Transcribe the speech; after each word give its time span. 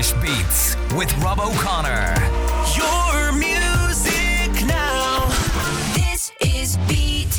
Irish 0.00 0.12
Beats 0.14 0.76
with 0.96 1.14
Rob 1.18 1.40
O'Connor. 1.40 2.14
Your 2.74 3.32
music 3.32 4.66
now. 4.66 5.28
This 5.92 6.32
is 6.40 6.78
Beat. 6.88 7.38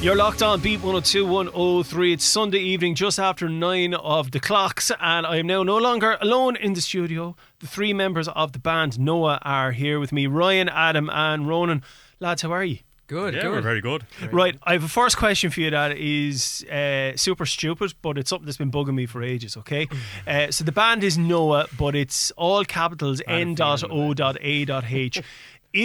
You're 0.00 0.16
locked 0.16 0.42
on 0.42 0.60
Beat 0.60 0.80
102103. 0.80 2.12
It's 2.12 2.24
Sunday 2.24 2.58
evening, 2.58 2.96
just 2.96 3.20
after 3.20 3.48
nine 3.48 3.94
of 3.94 4.32
the 4.32 4.40
clocks, 4.40 4.90
and 5.00 5.24
I 5.24 5.36
am 5.36 5.46
now 5.46 5.62
no 5.62 5.76
longer 5.76 6.18
alone 6.20 6.56
in 6.56 6.72
the 6.72 6.80
studio. 6.80 7.36
The 7.60 7.68
three 7.68 7.92
members 7.92 8.26
of 8.26 8.50
the 8.50 8.58
band 8.58 8.98
Noah 8.98 9.38
are 9.42 9.70
here 9.70 10.00
with 10.00 10.10
me 10.10 10.26
Ryan, 10.26 10.68
Adam, 10.70 11.08
and 11.08 11.46
Ronan. 11.46 11.84
Lads, 12.18 12.42
how 12.42 12.50
are 12.50 12.64
you? 12.64 12.78
Good, 13.12 13.34
Yeah, 13.34 13.42
good. 13.42 13.50
we're 13.52 13.60
very 13.72 13.80
good. 13.90 14.00
Right, 14.40 14.56
I 14.62 14.72
have 14.76 14.84
a 14.84 14.88
first 15.00 15.16
question 15.24 15.50
for 15.50 15.60
you 15.60 15.70
that 15.70 15.92
is 15.98 16.64
uh, 16.70 17.16
super 17.16 17.46
stupid, 17.46 17.94
but 18.02 18.16
it's 18.18 18.30
something 18.30 18.46
that's 18.46 18.58
been 18.64 18.70
bugging 18.72 18.94
me 18.94 19.06
for 19.06 19.22
ages, 19.22 19.56
okay? 19.62 19.84
Uh, 20.26 20.50
so 20.50 20.64
the 20.64 20.72
band 20.72 21.02
is 21.04 21.16
Noah, 21.18 21.66
but 21.78 21.94
it's 21.94 22.30
all 22.44 22.64
capitals 22.64 23.20
N 23.26 23.54
dot 23.54 23.82
O 23.90 24.14
dot 24.14 24.36
A 24.40 24.64
dot 24.64 24.84
H. 24.88 25.20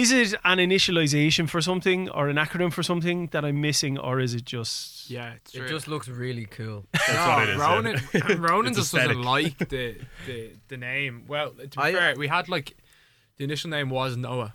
Is 0.02 0.12
it 0.12 0.34
an 0.44 0.58
initialization 0.58 1.48
for 1.48 1.60
something 1.62 2.10
or 2.10 2.28
an 2.28 2.36
acronym 2.36 2.70
for 2.70 2.82
something 2.82 3.28
that 3.32 3.42
I'm 3.42 3.58
missing, 3.62 3.98
or 3.98 4.20
is 4.20 4.34
it 4.34 4.44
just. 4.44 5.08
Yeah, 5.10 5.32
it's 5.36 5.54
It 5.54 5.58
true. 5.60 5.68
just 5.68 5.88
looks 5.88 6.08
really 6.08 6.44
cool. 6.44 6.84
That's 6.92 7.08
no, 7.14 7.28
what 7.28 7.86
it 7.86 7.94
is. 7.94 8.02
yeah. 8.14 8.20
Ronan, 8.28 8.42
Ronan 8.42 8.66
It's 8.72 8.78
just 8.78 8.92
doesn't 8.94 9.10
aesthetic. 9.10 9.24
like 9.24 9.56
the, 9.74 9.96
the 10.26 10.50
the 10.68 10.76
name. 10.76 11.24
Well, 11.26 11.50
to 11.52 11.66
be 11.68 11.78
I- 11.78 11.92
fair, 11.94 12.14
we 12.16 12.28
had 12.28 12.48
like 12.50 12.76
the 13.38 13.44
initial 13.44 13.70
name 13.70 13.88
was 13.88 14.14
Noah, 14.16 14.52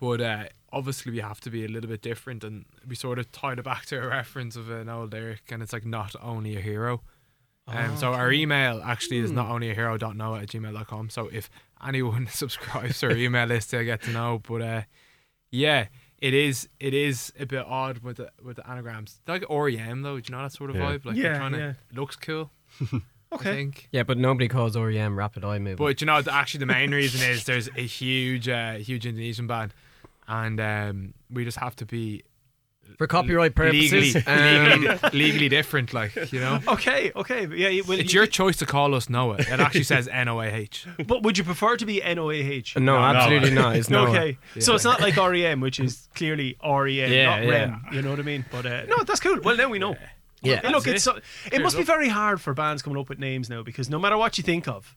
but 0.00 0.20
uh, 0.20 0.44
obviously 0.72 1.12
we 1.12 1.18
have 1.20 1.40
to 1.40 1.50
be 1.50 1.64
a 1.64 1.68
little 1.68 1.88
bit 1.90 2.02
different, 2.02 2.44
and 2.44 2.64
we 2.86 2.94
sort 2.94 3.18
of 3.18 3.30
tied 3.32 3.58
it 3.58 3.64
back 3.64 3.86
to 3.86 4.02
a 4.02 4.06
reference 4.06 4.56
of 4.56 4.70
an 4.70 4.88
old 4.88 5.12
lyric, 5.12 5.42
and 5.50 5.62
it's 5.62 5.72
like 5.72 5.84
not 5.86 6.14
only 6.22 6.56
a 6.56 6.60
hero. 6.60 7.02
Um, 7.66 7.98
so 7.98 8.14
our 8.14 8.32
email 8.32 8.80
actually 8.82 9.18
is 9.18 9.30
not 9.30 9.50
only 9.50 9.70
a 9.70 9.74
hero 9.74 9.98
dot 9.98 10.16
noah 10.16 10.40
at 10.40 10.48
gmail.com. 10.48 11.10
So 11.10 11.28
if 11.30 11.50
anyone 11.86 12.26
subscribes 12.30 13.00
to 13.00 13.08
our 13.08 13.12
email 13.16 13.46
list, 13.46 13.70
they'll 13.70 13.84
get 13.84 14.00
to 14.04 14.10
know. 14.10 14.40
But 14.48 14.62
uh, 14.62 14.82
yeah, 15.50 15.88
it 16.18 16.32
is 16.32 16.68
it 16.80 16.94
is 16.94 17.30
a 17.38 17.44
bit 17.44 17.64
odd 17.66 17.98
with 17.98 18.16
the 18.16 18.30
with 18.42 18.56
the 18.56 18.66
anagrams. 18.70 19.20
Like 19.28 19.44
REM 19.50 20.00
though, 20.02 20.18
do 20.18 20.30
you 20.32 20.36
know 20.36 20.42
that 20.44 20.52
sort 20.52 20.70
of 20.70 20.76
Yeah. 20.76 20.82
vibe? 20.82 21.04
Like 21.04 21.16
Yeah, 21.16 21.22
they're 21.24 21.36
trying 21.36 21.52
to 21.52 21.58
yeah. 21.58 21.70
it 21.90 21.94
looks 21.96 22.16
cool. 22.16 22.50
I 22.92 23.34
Okay. 23.34 23.52
think. 23.52 23.88
Yeah, 23.92 24.04
but 24.04 24.16
nobody 24.16 24.48
calls 24.48 24.74
REM 24.74 25.18
Rapid 25.18 25.44
Eye 25.44 25.58
Movement. 25.58 25.76
But 25.76 26.00
you 26.00 26.06
know, 26.06 26.22
actually, 26.32 26.60
the 26.60 26.66
main 26.66 26.92
reason 26.92 27.28
is 27.30 27.44
there's 27.44 27.68
a 27.76 27.82
huge, 27.82 28.48
uh, 28.48 28.76
huge 28.76 29.04
Indonesian 29.04 29.46
band, 29.46 29.74
and 30.28 30.60
um, 30.60 31.14
we 31.30 31.44
just 31.44 31.58
have 31.58 31.74
to 31.76 31.86
be 31.86 32.22
For 32.98 33.06
copyright 33.06 33.54
purposes, 33.54 34.14
legally, 34.14 34.24
um, 34.26 34.80
legally, 34.80 34.98
legally 35.12 35.48
different. 35.48 35.92
Like 35.92 36.32
you 36.32 36.40
know, 36.40 36.60
Okay, 36.68 37.12
okay. 37.16 37.46
Yeah, 37.46 37.82
well, 37.86 37.98
it's 37.98 38.12
you- 38.12 38.20
your 38.20 38.26
choice 38.26 38.56
to 38.58 38.66
call 38.66 38.94
us 38.94 39.08
Noah. 39.08 39.36
It 39.38 39.60
actually 39.60 39.84
says 39.84 40.08
N 40.12 40.28
O 40.28 40.40
A 40.40 40.46
H. 40.46 40.86
But 41.06 41.22
would 41.22 41.36
you 41.38 41.44
prefer 41.44 41.76
to 41.76 41.86
be 41.86 42.02
N 42.02 42.18
O 42.18 42.30
A 42.30 42.34
H? 42.34 42.76
no, 42.76 42.96
absolutely 42.98 43.50
no. 43.50 43.62
not. 43.62 43.76
It's 43.76 43.90
no. 43.90 44.06
Okay, 44.08 44.38
so 44.58 44.74
it's 44.74 44.84
not 44.84 45.00
like 45.00 45.16
REM, 45.16 45.60
which 45.60 45.80
is 45.80 46.08
clearly 46.14 46.56
REM, 46.64 47.10
Yeah, 47.12 47.26
not 47.26 47.42
yeah. 47.44 47.50
REM. 47.50 47.86
You 47.92 48.02
know 48.02 48.10
what 48.10 48.18
I 48.20 48.22
mean? 48.22 48.44
But 48.50 48.66
uh, 48.66 48.84
no, 48.86 49.02
that's 49.04 49.20
cool. 49.20 49.38
Well, 49.42 49.56
now 49.56 49.68
we 49.68 49.78
know. 49.78 49.96
Yeah. 50.40 50.60
Hey, 50.60 50.70
look, 50.70 50.84
That's 50.84 50.96
it's 50.96 51.04
so, 51.04 51.18
it 51.50 51.60
must 51.62 51.76
be 51.76 51.82
very 51.82 52.08
hard 52.08 52.40
for 52.40 52.54
bands 52.54 52.80
coming 52.80 52.96
up 52.96 53.08
with 53.08 53.18
names 53.18 53.50
now 53.50 53.64
because 53.64 53.90
no 53.90 53.98
matter 53.98 54.16
what 54.16 54.38
you 54.38 54.44
think 54.44 54.68
of, 54.68 54.94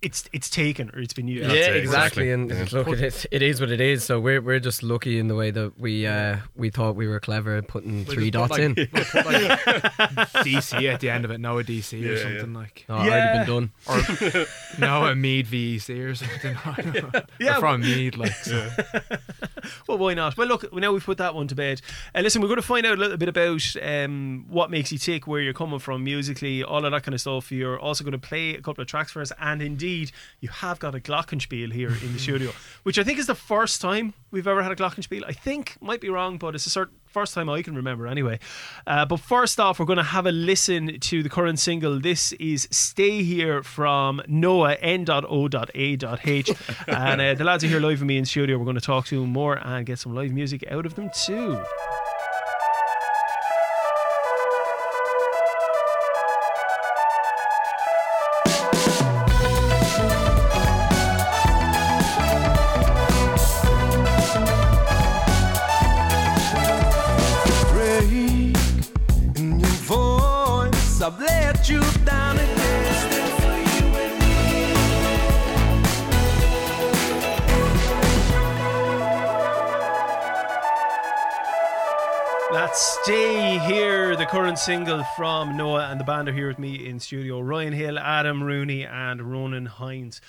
it's 0.00 0.28
it's 0.32 0.48
taken 0.48 0.90
or 0.94 1.00
it's 1.00 1.12
been 1.12 1.26
used. 1.26 1.50
Yeah, 1.50 1.70
exactly. 1.72 2.30
exactly. 2.30 2.30
And 2.30 2.50
Yeah. 2.50 2.66
look, 2.70 2.88
it 2.88 3.00
is, 3.00 3.26
it 3.32 3.42
is 3.42 3.60
what 3.60 3.70
it 3.72 3.80
is. 3.80 4.04
So 4.04 4.20
we're 4.20 4.40
we're 4.40 4.60
just 4.60 4.82
lucky 4.84 5.18
in 5.18 5.26
the 5.26 5.34
way 5.34 5.50
that 5.50 5.78
we 5.78 6.06
uh, 6.06 6.36
we 6.54 6.70
thought 6.70 6.94
we 6.94 7.08
were 7.08 7.18
clever 7.18 7.56
at 7.56 7.66
putting 7.66 8.04
We'll 8.04 8.14
three 8.14 8.30
dots 8.30 8.52
put, 8.52 8.60
in. 8.60 8.74
like, 8.74 8.92
we'll 8.92 9.04
put, 9.04 9.26
like, 9.26 9.42
DC 10.46 10.92
at 10.92 11.00
the 11.00 11.10
end 11.10 11.24
of 11.24 11.30
it. 11.32 11.40
Noah 11.40 11.64
DC 11.64 11.94
or 12.00 12.12
Yeah, 12.14 12.22
something 12.22 12.54
like. 12.54 12.84
Oh, 12.88 13.02
Yeah. 13.04 13.10
already 13.10 13.38
been 13.38 13.46
done. 13.46 13.72
Or 15.02 15.08
a 15.10 15.14
Meath 15.16 15.46
VEC 15.48 15.98
or 16.10 16.14
something. 16.14 16.56
I 16.64 16.82
don't 16.82 17.12
know. 17.14 17.20
Yeah. 17.40 17.54
We're 17.56 17.60
from 17.60 17.80
Meath, 17.80 18.16
like. 18.16 18.32
So. 18.32 18.68
Well, 19.88 19.98
why 19.98 20.14
not? 20.14 20.36
Well, 20.36 20.46
look, 20.46 20.72
now 20.72 20.92
we've 20.92 21.04
put 21.04 21.18
that 21.18 21.34
one 21.34 21.48
to 21.48 21.56
bed. 21.56 21.80
Uh, 22.14 22.20
listen, 22.20 22.40
we're 22.40 22.46
going 22.46 22.60
to 22.60 22.66
find 22.66 22.86
out 22.86 22.98
a 22.98 23.00
little 23.00 23.16
bit 23.16 23.28
about 23.28 23.62
um, 23.82 24.44
what 24.48 24.70
makes 24.70 24.92
you 24.92 24.98
tick, 24.98 25.26
where 25.26 25.40
you're 25.40 25.52
coming 25.52 25.80
from 25.80 26.04
musically, 26.04 26.62
all 26.62 26.84
of 26.84 26.92
that 26.92 27.02
kind 27.02 27.14
of 27.14 27.20
stuff. 27.20 27.50
You're 27.50 27.78
also 27.78 28.04
going 28.04 28.12
to 28.12 28.18
play 28.18 28.50
a 28.54 28.60
couple 28.62 28.82
of 28.82 28.86
tracks 28.88 29.10
for 29.10 29.20
us, 29.20 29.32
and 29.40 29.55
indeed, 29.62 30.12
you 30.40 30.48
have 30.48 30.78
got 30.78 30.94
a 30.94 31.00
glockenspiel 31.00 31.72
here 31.72 31.90
in 31.90 32.12
the 32.12 32.18
studio, 32.18 32.52
which 32.82 32.98
I 32.98 33.04
think 33.04 33.18
is 33.18 33.26
the 33.26 33.34
first 33.34 33.80
time 33.80 34.14
we've 34.30 34.46
ever 34.46 34.62
had 34.62 34.72
a 34.72 34.76
glockenspiel. 34.76 35.22
I 35.26 35.32
think 35.32 35.76
might 35.80 36.00
be 36.00 36.08
wrong, 36.08 36.38
but 36.38 36.54
it's 36.54 36.64
the 36.64 36.70
cert- 36.80 36.90
first 37.06 37.34
time 37.34 37.48
I 37.48 37.62
can 37.62 37.74
remember 37.74 38.06
anyway. 38.06 38.38
Uh, 38.86 39.04
but 39.06 39.18
first 39.20 39.58
off, 39.58 39.78
we're 39.78 39.86
going 39.86 39.96
to 39.96 40.02
have 40.02 40.26
a 40.26 40.32
listen 40.32 41.00
to 41.00 41.22
the 41.22 41.28
current 41.28 41.58
single. 41.58 41.98
This 42.00 42.32
is 42.34 42.68
"Stay 42.70 43.22
Here" 43.22 43.62
from 43.62 44.22
Noah 44.28 44.74
N.O.A.H, 44.74 46.50
and 46.88 47.20
uh, 47.20 47.34
the 47.34 47.44
lads 47.44 47.64
are 47.64 47.68
here 47.68 47.80
live 47.80 48.00
with 48.00 48.06
me 48.06 48.18
in 48.18 48.24
studio. 48.24 48.58
We're 48.58 48.64
going 48.64 48.76
to 48.76 48.80
talk 48.80 49.06
to 49.06 49.20
them 49.20 49.30
more 49.30 49.56
and 49.56 49.86
get 49.86 49.98
some 49.98 50.14
live 50.14 50.32
music 50.32 50.64
out 50.70 50.86
of 50.86 50.94
them 50.94 51.10
too. 51.14 51.58
Single 84.66 85.04
from 85.14 85.56
Noah 85.56 85.90
and 85.92 86.00
the 86.00 86.02
band 86.02 86.28
are 86.28 86.32
here 86.32 86.48
with 86.48 86.58
me 86.58 86.88
in 86.88 86.98
studio. 86.98 87.38
Ryan 87.38 87.72
Hill, 87.72 88.00
Adam 88.00 88.42
Rooney, 88.42 88.84
and 88.84 89.22
Ronan 89.22 89.66
Hines. 89.66 90.20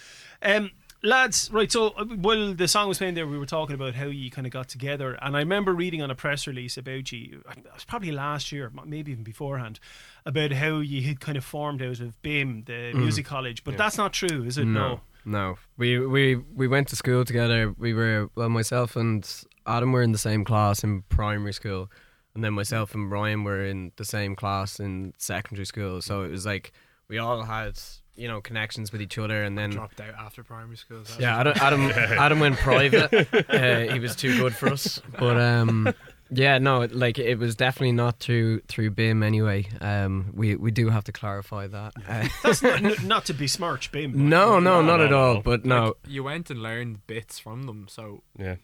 Um, 0.44 0.70
lads, 1.02 1.50
right. 1.52 1.72
So 1.72 1.88
uh, 1.98 2.06
while 2.06 2.53
the 2.53 2.68
song 2.68 2.88
was 2.88 3.00
playing 3.00 3.16
there, 3.16 3.25
we 3.25 3.40
were 3.40 3.48
talking 3.48 3.74
about 3.74 3.96
how 3.96 4.06
you 4.06 4.30
kind 4.30 4.46
of 4.46 4.53
got 4.53 4.70
together, 4.70 5.18
and 5.24 5.36
I 5.36 5.40
remember 5.40 5.74
reading 5.74 6.03
on 6.03 6.12
a 6.12 6.16
press 6.16 6.46
release 6.46 6.78
about 6.78 7.12
you. 7.12 7.44
It 7.50 7.66
was 7.74 7.84
probably 7.84 8.12
last 8.12 8.52
year, 8.52 8.72
maybe 8.86 9.12
even 9.12 9.24
beforehand, 9.24 9.80
about 10.24 10.52
how 10.52 10.81
you 10.81 11.02
had 11.02 11.19
kind 11.19 11.36
of 11.36 11.44
formed 11.44 11.81
out 11.81 12.00
of 12.00 12.22
BIMM, 12.22 12.68
the 12.68 12.94
music 12.94 13.25
college. 13.25 13.64
But 13.64 13.75
that's 13.75 13.98
not 13.98 14.14
true, 14.14 14.44
is 14.44 14.59
it? 14.59 14.66
No, 14.66 15.02
no. 15.25 15.58
We 15.78 15.98
we 15.98 16.36
we 16.36 16.68
went 16.68 16.90
to 16.90 16.96
school 16.96 17.25
together. 17.25 17.74
We 17.75 17.96
were 17.96 18.30
well, 18.36 18.50
myself 18.50 18.96
and 18.96 19.28
Adam 19.66 19.94
were 19.94 20.04
in 20.04 20.12
the 20.12 20.19
same 20.19 20.46
class 20.46 20.84
in 20.84 21.02
primary 21.09 21.54
school, 21.54 21.90
and 22.38 22.44
then 22.46 22.53
myself 22.53 22.94
and 22.94 23.09
Brian 23.09 23.44
were 23.44 23.66
in 23.66 23.92
the 23.98 24.06
same 24.06 24.36
class 24.36 24.80
in 24.80 25.14
secondary 25.18 25.66
school. 25.66 26.02
So 26.03 26.22
it 26.22 26.30
was 26.31 26.46
like 26.46 26.72
we 27.09 27.18
all 27.18 27.42
had 27.44 27.80
you 28.16 28.28
know 28.28 28.42
connections 28.42 28.92
with 28.92 29.02
each 29.02 29.18
other, 29.18 29.44
and 29.44 29.58
then. 29.58 29.72
Dropped 29.72 30.00
out 30.00 30.14
after 30.20 30.44
primary 30.44 30.78
school. 30.78 31.03
so- 31.03 31.20
Yeah, 31.20 31.40
Adam, 31.40 31.53
Adam, 31.59 31.81
Adam 32.25 32.40
went 32.40 32.58
private. 32.58 33.12
Uh, 33.50 33.92
he 33.94 34.00
was 34.00 34.16
too 34.16 34.38
good 34.38 34.53
for 34.56 34.70
us. 34.70 35.02
But 35.20 35.38
um, 35.40 35.92
yeah, 36.30 36.58
no, 36.59 36.86
like 36.92 37.18
it 37.18 37.40
was 37.40 37.56
definitely 37.56 37.94
not 37.94 38.20
through 38.20 38.59
through 38.68 38.92
BIMM 38.92 39.24
anyway. 39.24 39.68
Um, 39.81 40.31
we 40.36 40.56
we 40.56 40.69
do 40.72 40.90
have 40.90 41.04
to 41.06 41.12
clarify 41.12 41.66
that. 41.68 41.94
Uh, 42.08 42.28
That's 42.44 42.62
not, 42.62 42.84
n- 42.84 43.08
not 43.08 43.25
to 43.25 43.34
besmirch 43.34 43.92
BIMM. 43.92 44.12
but- 44.14 44.19
no, 44.19 44.59
no, 44.59 44.81
not 44.81 44.98
no, 45.00 45.06
at 45.06 45.14
all. 45.14 45.34
no. 45.36 45.42
But 45.42 45.66
no, 45.66 45.84
Like, 45.86 45.94
you 46.08 46.24
went 46.24 46.50
and 46.52 46.62
learned 46.62 47.08
bits 47.08 47.40
from 47.40 47.64
them, 47.64 47.88
so 47.90 48.22
Yeah. 48.38 48.56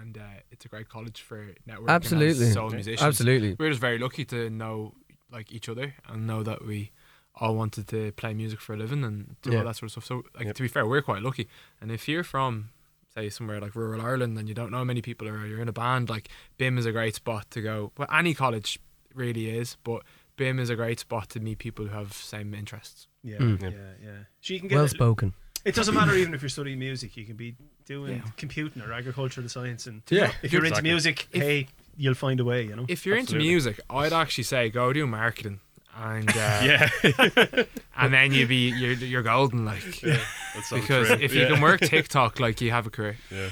And 0.00 0.16
uh, 0.18 0.22
it's 0.50 0.64
a 0.64 0.68
great 0.68 0.88
college 0.88 1.20
for 1.22 1.54
networking. 1.68 1.88
absolutely, 1.88 2.46
as 2.46 2.52
solo 2.54 2.70
musicians. 2.70 3.02
absolutely. 3.02 3.56
We're 3.58 3.68
just 3.70 3.80
very 3.80 3.98
lucky 3.98 4.24
to 4.26 4.50
know 4.50 4.94
like 5.30 5.52
each 5.52 5.68
other 5.68 5.94
and 6.08 6.26
know 6.26 6.42
that 6.42 6.64
we 6.64 6.90
all 7.36 7.54
wanted 7.56 7.88
to 7.88 8.12
play 8.12 8.32
music 8.34 8.60
for 8.60 8.74
a 8.74 8.76
living 8.76 9.02
and 9.04 9.36
do 9.42 9.50
Yeah. 9.50 9.58
all 9.58 9.64
that 9.64 9.76
sort 9.76 9.88
of 9.88 9.90
stuff. 9.92 10.04
So, 10.06 10.22
like 10.36 10.46
Yep. 10.46 10.54
to 10.56 10.62
be 10.62 10.68
fair, 10.68 10.86
we're 10.86 11.02
quite 11.02 11.22
lucky. 11.22 11.48
And 11.80 11.90
if 11.90 12.08
you're 12.08 12.22
from 12.24 12.70
say 13.14 13.28
somewhere 13.28 13.60
like 13.60 13.74
rural 13.76 14.00
Ireland 14.00 14.36
and 14.38 14.48
you 14.48 14.54
don't 14.54 14.70
know 14.72 14.84
many 14.84 15.00
people 15.02 15.28
or 15.28 15.46
you're 15.46 15.60
in 15.60 15.68
a 15.68 15.72
band, 15.72 16.08
like 16.08 16.28
BIMM 16.58 16.78
is 16.78 16.86
a 16.86 16.92
great 16.92 17.14
spot 17.14 17.48
to 17.52 17.60
go. 17.60 17.92
Well, 17.96 18.08
any 18.12 18.34
college 18.34 18.78
really 19.14 19.50
is, 19.56 19.76
but 19.84 20.02
BIMM 20.36 20.58
is 20.60 20.70
a 20.70 20.74
great 20.76 20.98
spot 20.98 21.28
to 21.30 21.40
meet 21.40 21.58
people 21.58 21.86
who 21.86 21.94
have 21.94 22.12
same 22.12 22.54
interests. 22.54 23.06
Yeah, 23.22 23.38
Mm. 23.38 23.62
yeah, 23.62 23.68
yeah. 24.02 24.18
So 24.40 24.54
you 24.54 24.58
can 24.60 24.68
get 24.68 24.76
Well 24.76 24.88
spoken. 24.88 25.34
It 25.64 25.74
doesn't 25.74 25.94
matter 25.94 26.14
even 26.14 26.34
if 26.34 26.42
you're 26.42 26.48
studying 26.48 26.78
music. 26.78 27.16
You 27.16 27.24
can 27.24 27.36
be 27.36 27.54
doing 27.86 28.16
Yeah. 28.16 28.30
computing 28.36 28.82
or 28.82 28.92
agriculture 28.92 29.40
and 29.40 29.50
science. 29.50 29.86
And 29.86 30.02
Yeah. 30.10 30.32
if 30.42 30.52
you're 30.52 30.64
into 30.64 30.78
Exactly. 30.78 30.90
music, 30.90 31.28
hey, 31.32 31.68
you'll 31.96 32.14
find 32.14 32.38
a 32.40 32.44
way. 32.44 32.62
You 32.64 32.76
know. 32.76 32.84
If 32.88 33.06
you're 33.06 33.16
Absolutely. 33.16 33.46
into 33.48 33.52
music, 33.52 33.80
I'd 33.90 34.12
actually 34.12 34.44
say 34.44 34.68
go 34.68 34.92
do 34.92 35.06
marketing. 35.06 35.60
And 35.96 36.28
uh, 36.28 36.32
Yeah. 36.64 36.88
and 37.96 38.12
then 38.12 38.32
you'd 38.32 38.48
be 38.48 38.70
you're, 38.70 38.92
you're 38.94 39.22
golden 39.22 39.64
like 39.64 40.00
That 40.00 40.20
sounds 40.64 40.82
because 40.82 41.06
great. 41.08 41.22
if 41.22 41.34
you 41.34 41.46
can 41.46 41.60
work 41.60 41.80
TikTok 41.92 42.40
like 42.40 42.60
you 42.60 42.70
have 42.72 42.86
a 42.86 42.90
career. 42.90 43.16
Yeah. 43.30 43.48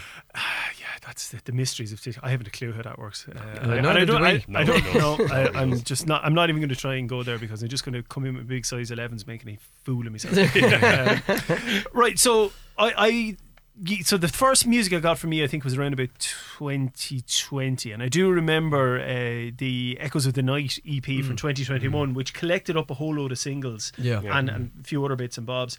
That's 1.05 1.31
the, 1.31 1.41
the 1.45 1.53
mysteries 1.53 1.93
of 1.93 2.01
TikTok. 2.01 2.23
I 2.25 2.31
haven't 2.31 2.47
a 2.47 2.51
clue 2.51 2.73
how 2.73 2.83
that 2.83 2.99
works. 2.99 3.27
Uh, 3.29 3.39
Uh, 3.39 3.69
I, 3.71 3.79
I 3.97 4.01
do 4.01 4.07
don't, 4.07 4.23
I. 4.25 4.45
I 4.55 4.65
don't 4.65 4.95
know. 4.95 5.17
I, 5.31 5.49
I'm 5.61 5.81
just 5.83 6.07
not. 6.07 6.25
I'm 6.25 6.35
not 6.35 6.49
even 6.49 6.61
going 6.61 6.69
to 6.71 6.77
try 6.77 6.95
and 6.95 7.09
go 7.09 7.23
there 7.23 7.39
because 7.39 7.63
I'm 7.63 7.69
just 7.69 7.85
going 7.85 7.95
to 7.95 8.03
come 8.05 8.25
in 8.25 8.37
with 8.37 8.47
big 8.47 8.65
size 8.65 8.91
11s, 8.91 9.27
making 9.27 9.51
a 9.55 9.59
fool 9.85 10.07
of 10.07 10.13
myself. 10.13 10.37
Um, 10.57 11.83
right. 11.93 12.19
So 12.19 12.53
I, 12.79 12.95
I. 12.97 13.37
So 14.05 14.17
the 14.19 14.29
first 14.29 14.67
music 14.67 14.93
I 14.93 15.01
got 15.01 15.19
from 15.19 15.31
me, 15.31 15.43
I 15.43 15.47
think, 15.47 15.65
was 15.65 15.77
around 15.79 15.95
about 15.95 16.11
2020, 16.19 17.91
and 17.91 18.03
I 18.03 18.09
do 18.09 18.31
remember 18.31 19.01
uh, 19.01 19.51
the 19.57 19.97
Echoes 20.01 20.27
of 20.27 20.35
the 20.35 20.43
Night 20.43 20.79
EP 20.87 21.05
from 21.05 21.37
2021, 21.37 22.15
which 22.15 22.35
collected 22.35 22.77
up 22.77 22.91
a 22.91 22.95
whole 22.95 23.15
load 23.15 23.33
of 23.33 23.39
singles 23.39 23.91
Yeah. 23.99 24.21
and, 24.25 24.49
and 24.51 24.71
a 24.81 24.85
few 24.85 25.05
other 25.05 25.17
bits 25.17 25.39
and 25.39 25.47
bobs. 25.47 25.79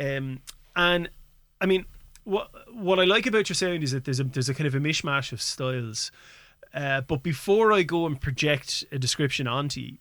Um, 0.00 0.40
and 0.76 1.10
I 1.60 1.66
mean, 1.66 1.84
what 2.24 2.50
what 2.72 2.98
I 2.98 3.04
like 3.04 3.26
about 3.26 3.48
your 3.48 3.54
sound 3.54 3.82
is 3.82 3.92
that 3.92 4.04
there's 4.04 4.20
a 4.20 4.24
there's 4.24 4.48
a 4.48 4.54
kind 4.54 4.66
of 4.66 4.74
a 4.74 4.80
mishmash 4.80 5.32
of 5.32 5.40
styles. 5.40 6.10
Uh, 6.74 7.02
but 7.02 7.22
before 7.22 7.72
I 7.72 7.82
go 7.82 8.06
and 8.06 8.18
project 8.18 8.84
a 8.90 8.98
description 8.98 9.46
onto 9.46 9.80
you, 9.80 9.98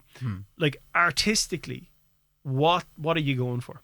like 0.57 0.77
artistically, 0.95 1.89
what 2.43 2.85
what 2.95 3.17
are 3.17 3.21
you 3.21 3.35
going 3.35 3.61
for? 3.61 3.81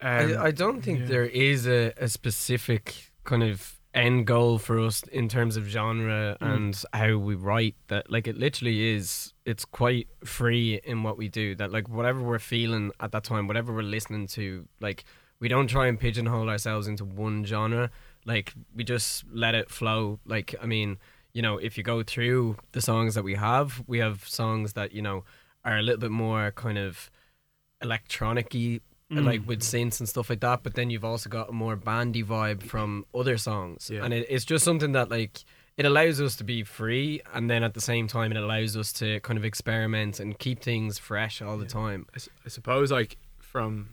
Um, 0.00 0.36
I, 0.36 0.44
I 0.44 0.50
don't 0.50 0.82
think 0.82 1.00
yeah. 1.00 1.06
there 1.06 1.24
is 1.24 1.66
a, 1.66 1.92
a 1.96 2.08
specific 2.08 3.10
kind 3.24 3.42
of 3.42 3.76
end 3.94 4.26
goal 4.26 4.58
for 4.58 4.78
us 4.78 5.02
in 5.10 5.26
terms 5.26 5.56
of 5.56 5.64
genre 5.66 6.36
and 6.40 6.84
how 6.92 7.16
we 7.16 7.34
write 7.34 7.74
that 7.88 8.10
like 8.10 8.28
it 8.28 8.36
literally 8.36 8.94
is 8.94 9.32
it's 9.46 9.64
quite 9.64 10.06
free 10.22 10.78
in 10.84 11.02
what 11.02 11.16
we 11.16 11.28
do 11.28 11.54
that 11.54 11.72
like 11.72 11.88
whatever 11.88 12.20
we're 12.20 12.38
feeling 12.38 12.92
at 13.00 13.10
that 13.10 13.24
time 13.24 13.46
whatever 13.46 13.72
we're 13.72 13.80
listening 13.80 14.26
to 14.26 14.68
like 14.80 15.04
we 15.38 15.48
don't 15.48 15.68
try 15.68 15.86
and 15.86 15.98
pigeonhole 15.98 16.48
ourselves 16.48 16.88
into 16.88 17.04
one 17.04 17.44
genre. 17.44 17.90
Like 18.24 18.54
we 18.74 18.84
just 18.84 19.24
let 19.32 19.54
it 19.54 19.70
flow. 19.70 20.18
Like 20.26 20.54
i 20.62 20.66
mean 20.66 20.98
you 21.36 21.42
know 21.42 21.58
if 21.58 21.76
you 21.76 21.84
go 21.84 22.02
through 22.02 22.56
the 22.72 22.80
songs 22.80 23.14
that 23.14 23.22
we 23.22 23.34
have 23.34 23.84
we 23.86 23.98
have 23.98 24.26
songs 24.26 24.72
that 24.72 24.92
you 24.92 25.02
know 25.02 25.22
are 25.66 25.76
a 25.76 25.82
little 25.82 26.00
bit 26.00 26.10
more 26.10 26.50
kind 26.52 26.78
of 26.78 27.10
electronic-y 27.82 28.80
mm. 29.12 29.24
like 29.24 29.46
with 29.46 29.60
synths 29.60 30.00
and 30.00 30.08
stuff 30.08 30.30
like 30.30 30.40
that 30.40 30.62
but 30.62 30.74
then 30.74 30.88
you've 30.88 31.04
also 31.04 31.28
got 31.28 31.50
a 31.50 31.52
more 31.52 31.76
bandy 31.76 32.24
vibe 32.24 32.62
from 32.62 33.04
other 33.14 33.36
songs. 33.36 33.90
Yeah. 33.92 34.02
and 34.02 34.14
it, 34.14 34.26
it's 34.30 34.46
just 34.46 34.64
something 34.64 34.92
that 34.92 35.10
like 35.10 35.44
it 35.76 35.84
allows 35.84 36.22
us 36.22 36.36
to 36.36 36.44
be 36.44 36.64
free 36.64 37.20
and 37.34 37.50
then 37.50 37.62
at 37.62 37.74
the 37.74 37.82
same 37.82 38.08
time 38.08 38.30
it 38.32 38.38
allows 38.38 38.74
us 38.74 38.90
to 38.94 39.20
kind 39.20 39.38
of 39.38 39.44
experiment 39.44 40.18
and 40.18 40.38
keep 40.38 40.62
things 40.62 40.98
fresh 40.98 41.42
all 41.42 41.58
the 41.58 41.66
time. 41.66 42.06
I, 42.14 42.16
s- 42.16 42.30
I 42.46 42.48
suppose 42.48 42.90
like 42.90 43.18
from 43.38 43.90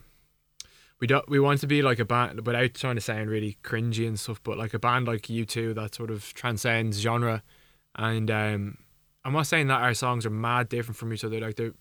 we 1.04 1.08
don't 1.08 1.28
we 1.28 1.38
want 1.38 1.60
to 1.60 1.68
be 1.68 1.82
like 1.82 2.00
a 2.00 2.06
band 2.06 2.46
without 2.46 2.76
trying 2.76 2.96
to 2.96 3.02
sound 3.02 3.30
really 3.30 3.58
cringy 3.62 4.08
and 4.08 4.18
stuff, 4.18 4.42
but 4.42 4.58
like 4.58 4.74
a 4.74 4.80
band 4.80 5.06
like 5.06 5.24
U2 5.24 5.76
that 5.76 5.94
sort 5.94 6.10
of 6.10 6.34
transcends 6.34 6.98
genre. 7.02 7.44
And 7.96 8.32
um, 8.32 8.78
I'm 9.26 9.34
not 9.34 9.48
saying 9.48 9.68
that 9.68 9.82
our 9.82 9.94
songs 9.94 10.26
are 10.26 10.30
mad 10.30 10.70
different 10.70 10.96
from 10.96 11.12
each 11.12 11.26
other. 11.26 11.42
Like 11.42 11.58
they 11.58 11.72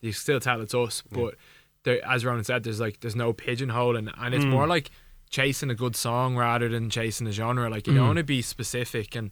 you 0.00 0.10
still 0.10 0.40
tell 0.40 0.60
it's 0.60 0.74
us, 0.74 1.04
but 1.12 1.36
there, 1.84 2.04
as 2.04 2.24
Ronan 2.24 2.42
said, 2.42 2.64
there's 2.64 2.80
like 2.80 2.98
there's 2.98 3.14
no 3.14 3.32
pigeonholing, 3.32 4.12
and 4.18 4.34
it's 4.34 4.44
more 4.44 4.66
like 4.66 4.90
chasing 5.30 5.70
a 5.70 5.76
good 5.76 5.94
song 5.94 6.34
rather 6.34 6.68
than 6.68 6.90
chasing 6.90 7.28
a 7.28 7.32
genre. 7.32 7.70
Like 7.70 7.86
you 7.86 7.94
don't 7.94 8.08
want 8.08 8.18
to 8.18 8.24
be 8.24 8.42
specific 8.42 9.14
and 9.14 9.30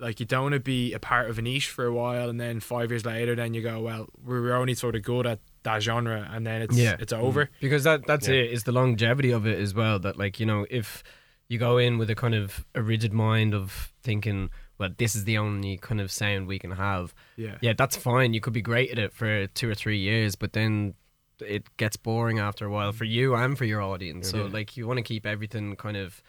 like 0.00 0.20
you 0.20 0.26
don't 0.26 0.42
want 0.44 0.52
to 0.54 0.60
be 0.60 0.92
a 0.92 0.98
part 0.98 1.28
of 1.28 1.38
a 1.38 1.42
niche 1.42 1.68
for 1.70 1.84
a 1.84 1.92
while 1.92 2.28
and 2.28 2.40
then 2.40 2.60
five 2.60 2.90
years 2.90 3.04
later 3.04 3.34
then 3.34 3.52
you 3.54 3.62
go 3.62 3.80
well 3.80 4.06
we're 4.24 4.54
only 4.54 4.74
sort 4.74 4.94
of 4.94 5.02
good 5.02 5.26
at 5.26 5.40
that 5.64 5.82
genre 5.82 6.28
and 6.32 6.46
then 6.46 6.62
it's 6.62 6.76
Yeah. 6.76 6.96
it's 7.00 7.12
over. 7.12 7.46
Mm. 7.46 7.48
Because 7.60 7.84
that 7.84 8.06
that's 8.06 8.28
Yeah. 8.28 8.34
it 8.36 8.52
is 8.52 8.64
the 8.64 8.72
longevity 8.72 9.30
of 9.32 9.46
it 9.46 9.58
as 9.58 9.74
well 9.74 9.98
that 10.00 10.16
like 10.16 10.38
you 10.38 10.46
know 10.46 10.66
if 10.70 11.02
you 11.48 11.58
go 11.58 11.78
in 11.78 11.98
with 11.98 12.10
a 12.10 12.14
kind 12.14 12.34
of 12.34 12.64
a 12.74 12.82
rigid 12.82 13.12
mind 13.12 13.54
of 13.54 13.92
thinking 14.02 14.50
well 14.78 14.90
this 14.96 15.16
is 15.16 15.24
the 15.24 15.36
only 15.38 15.78
kind 15.78 16.00
of 16.00 16.10
sound 16.12 16.46
we 16.46 16.58
can 16.58 16.70
have 16.72 17.12
yeah. 17.36 17.56
yeah 17.60 17.72
that's 17.76 17.96
fine 17.96 18.32
you 18.34 18.40
could 18.40 18.52
be 18.52 18.62
great 18.62 18.90
at 18.90 18.98
it 18.98 19.12
for 19.12 19.46
two 19.48 19.68
or 19.68 19.74
three 19.74 19.98
years 19.98 20.36
but 20.36 20.52
then 20.52 20.94
it 21.40 21.64
gets 21.76 21.96
boring 21.96 22.38
after 22.38 22.66
a 22.66 22.70
while 22.70 22.92
for 22.92 23.04
you 23.04 23.34
and 23.34 23.56
for 23.56 23.64
your 23.64 23.80
audience. 23.80 24.28
So 24.28 24.46
like 24.46 24.76
you 24.76 24.88
want 24.88 24.96
to 24.98 25.04
keep 25.04 25.24
everything 25.24 25.76
kind 25.76 25.96
of 25.96 26.20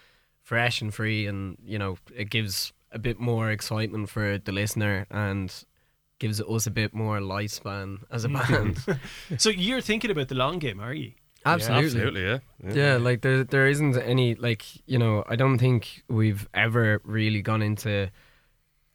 fresh 0.44 0.82
and 0.82 0.94
free 0.94 1.26
and 1.28 1.58
you 1.66 1.80
know 1.80 1.98
it 2.16 2.30
gives 2.30 2.74
a 2.92 3.00
bit 3.00 3.20
more 3.20 3.52
excitement 3.52 4.10
for 4.10 4.38
the 4.38 4.52
listener 4.52 5.06
and 5.12 5.64
gives 6.20 6.42
us 6.42 6.68
a 6.68 6.72
bit 6.72 6.94
more 6.94 7.20
lifespan 7.20 7.98
as 8.12 8.26
a 8.26 8.28
mm. 8.28 8.50
band 8.86 9.00
So 9.42 9.50
you're 9.50 9.82
thinking 9.82 10.12
about 10.12 10.28
the 10.28 10.36
long 10.36 10.60
game, 10.60 10.80
are 10.80 10.94
you? 10.94 11.14
absolutely 11.46 11.86
Absolutely, 11.86 12.24
yeah. 12.26 12.40
Yeah, 12.74 12.98
like 12.98 13.22
there 13.22 13.46
there 13.46 13.68
isn't 13.68 13.96
any 13.98 14.36
like 14.36 14.66
you 14.86 14.98
know 15.00 15.24
I 15.30 15.36
don't 15.38 15.58
think 15.58 16.04
we've 16.10 16.48
ever 16.54 17.00
really 17.06 17.42
gone 17.42 17.62
into 17.62 18.12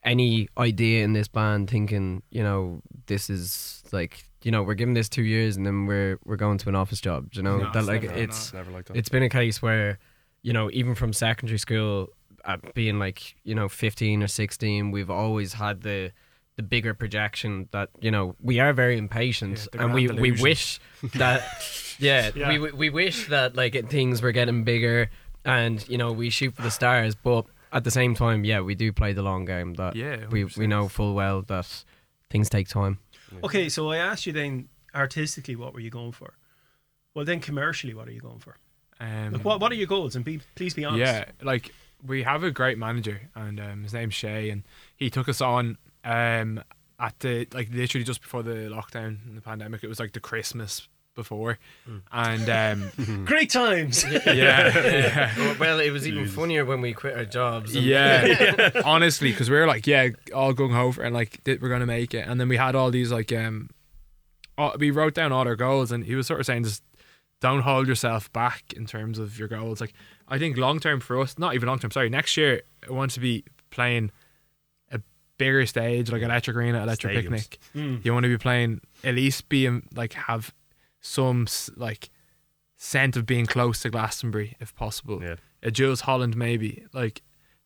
any 0.02 0.48
idea 0.58 1.02
in 1.04 1.14
this 1.14 1.28
band 1.28 1.70
thinking 1.70 2.22
you 2.30 2.42
know 2.42 2.82
this 3.06 3.30
is 3.30 3.82
like 3.92 4.24
you 4.42 4.50
know 4.50 4.62
we're 4.62 4.74
giving 4.74 4.92
this 4.92 5.08
two 5.08 5.22
years 5.22 5.56
and 5.56 5.64
then 5.66 5.86
we're 5.86 6.18
we're 6.26 6.36
going 6.36 6.58
to 6.58 6.68
an 6.68 6.74
office 6.74 7.00
job 7.00 7.28
you 7.32 7.42
know 7.42 7.56
No, 7.56 7.72
that 7.72 7.84
like 7.84 8.02
never- 8.02 8.14
it's 8.14 8.38
It's 8.44 8.52
never 8.52 8.70
like 8.70 8.84
that. 8.86 8.96
it's 8.96 9.08
been 9.08 9.22
a 9.22 9.30
case 9.30 9.62
where 9.62 9.98
you 10.42 10.52
know 10.52 10.70
even 10.72 10.94
from 10.94 11.14
secondary 11.14 11.58
school 11.58 12.08
at 12.46 12.74
being 12.74 12.98
like 12.98 13.34
you 13.44 13.54
know 13.54 13.68
15 13.68 14.22
or 14.22 14.26
16 14.28 14.90
we've 14.90 15.10
always 15.10 15.54
had 15.54 15.82
the 15.82 16.12
the 16.56 16.62
bigger 16.62 16.94
projection 16.94 17.68
that 17.72 17.88
you 18.00 18.10
know 18.10 18.36
we 18.40 18.60
are 18.60 18.72
very 18.72 18.96
impatient 18.98 19.66
Yeah, 19.74 19.82
and 19.82 19.94
we 19.94 20.06
grand 20.06 20.20
we 20.20 20.32
wish 20.32 20.78
that 21.14 21.42
yeah, 21.98 22.30
Yeah. 22.34 22.48
we 22.50 22.58
we 22.58 22.72
we 22.72 22.90
wish 22.90 23.26
that 23.28 23.56
like 23.56 23.88
things 23.88 24.22
were 24.22 24.32
getting 24.32 24.64
bigger 24.64 25.10
and 25.44 25.86
you 25.88 25.98
know 25.98 26.12
we 26.12 26.30
shoot 26.30 26.54
for 26.54 26.62
the 26.62 26.70
stars 26.70 27.14
but 27.14 27.46
at 27.72 27.82
the 27.84 27.90
same 27.90 28.14
time 28.14 28.44
yeah 28.44 28.60
we 28.60 28.74
do 28.74 28.92
play 28.92 29.12
the 29.12 29.22
long 29.22 29.44
game 29.46 29.74
that 29.74 29.96
Yeah, 29.96 30.26
we 30.30 30.44
we 30.44 30.66
know 30.66 30.88
full 30.88 31.14
well 31.14 31.42
that 31.42 31.84
things 32.30 32.48
take 32.48 32.68
time 32.68 32.98
Okay, 33.42 33.68
so 33.68 33.90
I 33.90 33.96
asked 33.96 34.26
you 34.26 34.32
then 34.32 34.68
artistically, 34.94 35.56
what 35.56 35.74
were 35.74 35.80
you 35.80 35.90
going 35.90 36.12
for? 36.12 36.34
Well, 37.14 37.24
then 37.24 37.40
commercially, 37.40 37.92
what 37.94 38.06
are 38.06 38.12
you 38.12 38.20
going 38.20 38.38
for? 38.38 38.54
um, 39.00 39.32
Like, 39.32 39.44
what 39.44 39.60
what 39.60 39.72
are 39.72 39.74
your 39.74 39.88
goals? 39.88 40.14
And 40.14 40.24
be 40.24 40.40
please 40.54 40.72
be 40.74 40.84
honest. 40.84 41.00
yeah 41.00 41.24
like 41.42 41.72
we 42.06 42.22
have 42.22 42.42
a 42.44 42.50
great 42.50 42.78
manager 42.78 43.30
and 43.34 43.58
um, 43.60 43.82
his 43.82 43.94
name's 43.94 44.14
Shay 44.14 44.50
and 44.50 44.62
he 44.96 45.10
took 45.10 45.28
us 45.28 45.40
on 45.40 45.78
um, 46.04 46.62
at 46.98 47.18
the 47.20 47.46
like 47.52 47.70
literally 47.72 48.04
just 48.04 48.20
before 48.20 48.42
the 48.42 48.68
lockdown 48.70 49.18
and 49.26 49.36
the 49.36 49.40
pandemic 49.40 49.82
it 49.82 49.88
was 49.88 50.00
like 50.00 50.12
the 50.12 50.20
Christmas 50.20 50.88
before 51.14 51.58
and 52.12 52.50
um, 52.50 53.24
Great 53.24 53.50
times. 53.50 54.04
yeah, 54.26 54.32
yeah. 54.34 55.54
well 55.60 55.78
it 55.78 55.90
was 55.90 56.06
even 56.08 56.26
funnier 56.26 56.64
when 56.64 56.80
we 56.80 56.92
quit 56.92 57.16
our 57.16 57.24
jobs 57.24 57.74
Yeah, 57.74 58.70
honestly, 58.84 59.30
because 59.30 59.48
we 59.48 59.56
were 59.56 59.66
like, 59.66 59.86
yeah, 59.86 60.08
all 60.34 60.52
gung 60.52 60.74
ho 60.74 60.92
for, 60.92 61.02
and 61.02 61.14
like 61.14 61.40
we're 61.46 61.68
gonna 61.68 61.86
make 61.86 62.14
it, 62.14 62.26
and 62.26 62.40
then 62.40 62.48
we 62.48 62.56
had 62.56 62.74
all 62.74 62.90
these 62.90 63.12
like, 63.12 63.32
um, 63.32 63.70
all, 64.58 64.74
we 64.78 64.90
wrote 64.90 65.14
down 65.14 65.30
all 65.32 65.46
our 65.46 65.56
goals, 65.56 65.92
and 65.92 66.04
he 66.04 66.16
was 66.16 66.26
sort 66.26 66.40
of 66.40 66.46
saying 66.46 66.64
just 66.64 66.82
don't 67.40 67.60
hold 67.60 67.86
yourself 67.86 68.32
back 68.32 68.72
in 68.74 68.86
terms 68.86 69.18
of 69.18 69.38
your 69.38 69.48
goals. 69.48 69.80
Like, 69.80 69.92
I 70.34 70.38
think 70.38 70.56
long 70.56 70.80
term 70.80 71.00
for 71.00 71.20
us, 71.20 71.38
not 71.38 71.54
even 71.54 71.68
long 71.68 71.78
term, 71.78 71.90
sorry, 71.90 72.08
next 72.10 72.36
year 72.36 72.62
I 72.88 72.92
want 72.92 73.10
to 73.12 73.20
be 73.20 73.44
playing 73.70 74.10
a 74.92 75.00
bigger 75.38 75.64
stage, 75.66 76.10
like 76.10 76.22
Electric 76.22 76.56
Arena, 76.56 76.82
Electric 76.82 77.12
Stadiums. 77.12 77.22
Picnic. 77.22 77.58
Mm. 77.74 78.04
You 78.04 78.12
want 78.12 78.24
to 78.24 78.28
be 78.30 78.38
playing 78.38 78.80
at 79.02 79.14
least 79.14 79.48
being 79.48 79.88
like 79.94 80.12
have 80.14 80.52
some 81.00 81.46
like 81.76 82.10
scent 82.76 83.16
of 83.16 83.26
being 83.26 83.46
close 83.46 83.80
to 83.82 83.90
Glastonbury 83.90 84.56
if 84.60 84.74
possible 84.74 85.22
Yeah. 85.22 85.36
a 85.62 85.70
Jools 85.70 86.02
Holland 86.02 86.36
maybe. 86.36 86.84
Like 86.92 87.22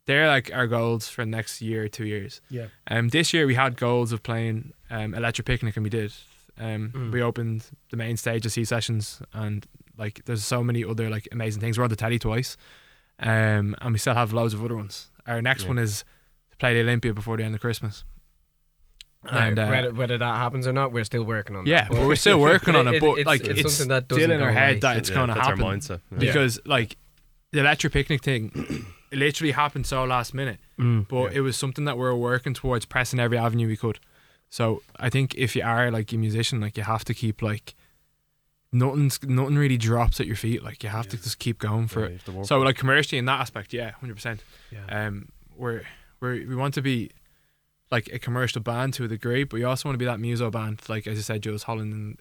they're 0.07 0.29
like 0.29 0.51
our 0.55 0.67
goals 0.67 1.09
for 1.09 1.23
the 1.23 1.31
next 1.31 1.61
year 1.61 1.85
or 1.85 1.89
two 1.89 2.07
years. 2.07 2.41
Yeah. 2.51 2.67
Um, 2.89 3.09
this 3.09 3.33
year 3.35 3.47
we 3.47 3.55
had 3.55 3.77
goals 3.77 4.13
of 4.13 4.23
playing 4.23 4.73
um 4.91 5.15
Electric 5.15 5.47
Picnic 5.47 5.77
and 5.77 5.85
we 5.85 5.91
did. 5.91 6.13
Um, 6.61 6.91
Mm. 6.95 7.13
we 7.13 7.23
opened 7.23 7.65
the 7.91 7.97
main 7.97 8.17
stage 8.17 8.45
of 8.45 8.51
Sea 8.53 8.65
Sessions 8.65 9.23
and 9.33 9.65
like 9.99 10.25
there's 10.25 10.45
so 10.45 10.63
many 10.65 10.85
other 10.85 11.11
like 11.11 11.29
amazing 11.33 11.61
things. 11.61 11.77
We're 11.77 11.85
on 11.85 11.91
the 11.91 11.97
telly 11.97 12.19
twice, 12.19 12.57
um, 13.19 13.75
and 13.81 13.93
we 13.93 13.99
still 13.99 14.15
have 14.15 14.33
loads 14.33 14.55
of 14.55 14.65
other 14.65 14.77
ones. 14.77 15.11
Our 15.27 15.43
next 15.43 15.63
Yeah. 15.65 15.69
one 15.69 15.79
is 15.79 16.05
to 16.51 16.57
play 16.57 16.75
the 16.75 16.81
Olympia 16.81 17.13
before 17.13 17.37
the 17.37 17.45
end 17.45 17.55
of 17.55 17.61
Christmas. 17.61 18.05
and 19.25 19.37
And, 19.37 19.59
uh, 19.59 19.67
whether, 19.69 19.93
whether 19.95 20.19
that 20.19 20.37
happens 20.37 20.67
or 20.67 20.73
not 20.73 20.93
we're 20.93 21.05
still 21.05 21.25
working 21.25 21.57
on 21.57 21.67
Yeah, 21.67 21.83
that 21.89 21.91
but 21.91 22.07
we're 22.07 22.15
still 22.17 22.41
working 22.41 22.77
on 22.77 22.87
it. 22.95 23.01
But 23.01 23.19
it's, 23.19 23.27
like 23.27 23.41
it's, 23.45 23.61
it's, 23.61 23.75
something 23.75 23.89
that 23.89 24.05
still 24.05 24.31
in 24.31 24.41
our 24.41 24.53
head 24.53 24.71
away. 24.75 24.81
that 24.81 24.97
it's 24.99 25.11
Yeah, 25.11 25.17
going 25.17 25.29
to 25.29 25.35
happen 25.35 25.63
our 25.63 25.75
mindset. 25.75 26.01
Yeah. 26.13 26.19
because 26.19 26.61
like 26.65 26.97
the 27.53 27.61
electric 27.61 27.93
picnic 27.93 28.23
thing 28.23 28.53
it 29.11 29.19
literally 29.19 29.53
happened 29.53 29.87
so 29.87 30.05
last 30.05 30.35
minute 30.35 30.61
Mm. 30.79 31.09
but 31.09 31.33
it 31.33 31.41
was 31.41 31.57
something 31.57 31.85
that 31.87 31.97
we 31.97 32.03
were 32.05 32.15
working 32.17 32.55
towards 32.55 32.85
pressing 32.85 33.19
every 33.19 33.37
avenue 33.37 33.67
we 33.67 33.77
could 33.77 33.99
so 34.49 34.81
i 35.01 35.11
think 35.11 35.35
if 35.35 35.57
you 35.57 35.63
are 35.65 35.91
like 35.91 36.13
a 36.13 36.17
musician 36.17 36.61
like 36.61 36.77
you 36.77 36.85
have 36.85 37.05
to 37.07 37.13
keep 37.15 37.43
like 37.43 37.75
nothing's 38.73 39.19
nothing 39.25 39.57
really 39.57 39.77
drops 39.79 40.21
at 40.21 40.27
your 40.27 40.37
feet 40.37 40.63
like 40.63 40.83
you 40.83 40.89
have 40.91 41.09
to 41.09 41.17
just 41.17 41.39
keep 41.39 41.59
going 41.59 41.89
for 41.89 42.09
Yeah, 42.09 42.17
it 42.37 42.47
so 42.47 42.59
like 42.61 42.77
commercially 42.77 43.19
in 43.19 43.25
that 43.27 43.41
aspect 43.41 43.73
yeah 43.73 43.93
100% 44.03 44.41
Yeah. 44.71 45.07
um 45.07 45.29
we're 45.57 45.83
we're 46.21 46.35
we 46.47 46.55
want 46.55 46.75
to 46.75 46.83
be 46.83 47.11
like 47.91 48.11
a 48.13 48.19
commercial 48.19 48.61
band 48.61 48.93
to 48.95 49.05
a 49.05 49.09
degree 49.09 49.45
but 49.45 49.57
you 49.59 49.67
also 49.67 49.89
want 49.89 49.95
to 49.95 49.99
be 49.99 50.05
that 50.05 50.21
muso 50.21 50.51
band 50.51 50.83
like 50.89 51.07
as 51.07 51.19
I 51.19 51.23
said 51.23 51.43
Jools 51.43 51.63
Holland 51.63 51.93
and 51.93 52.19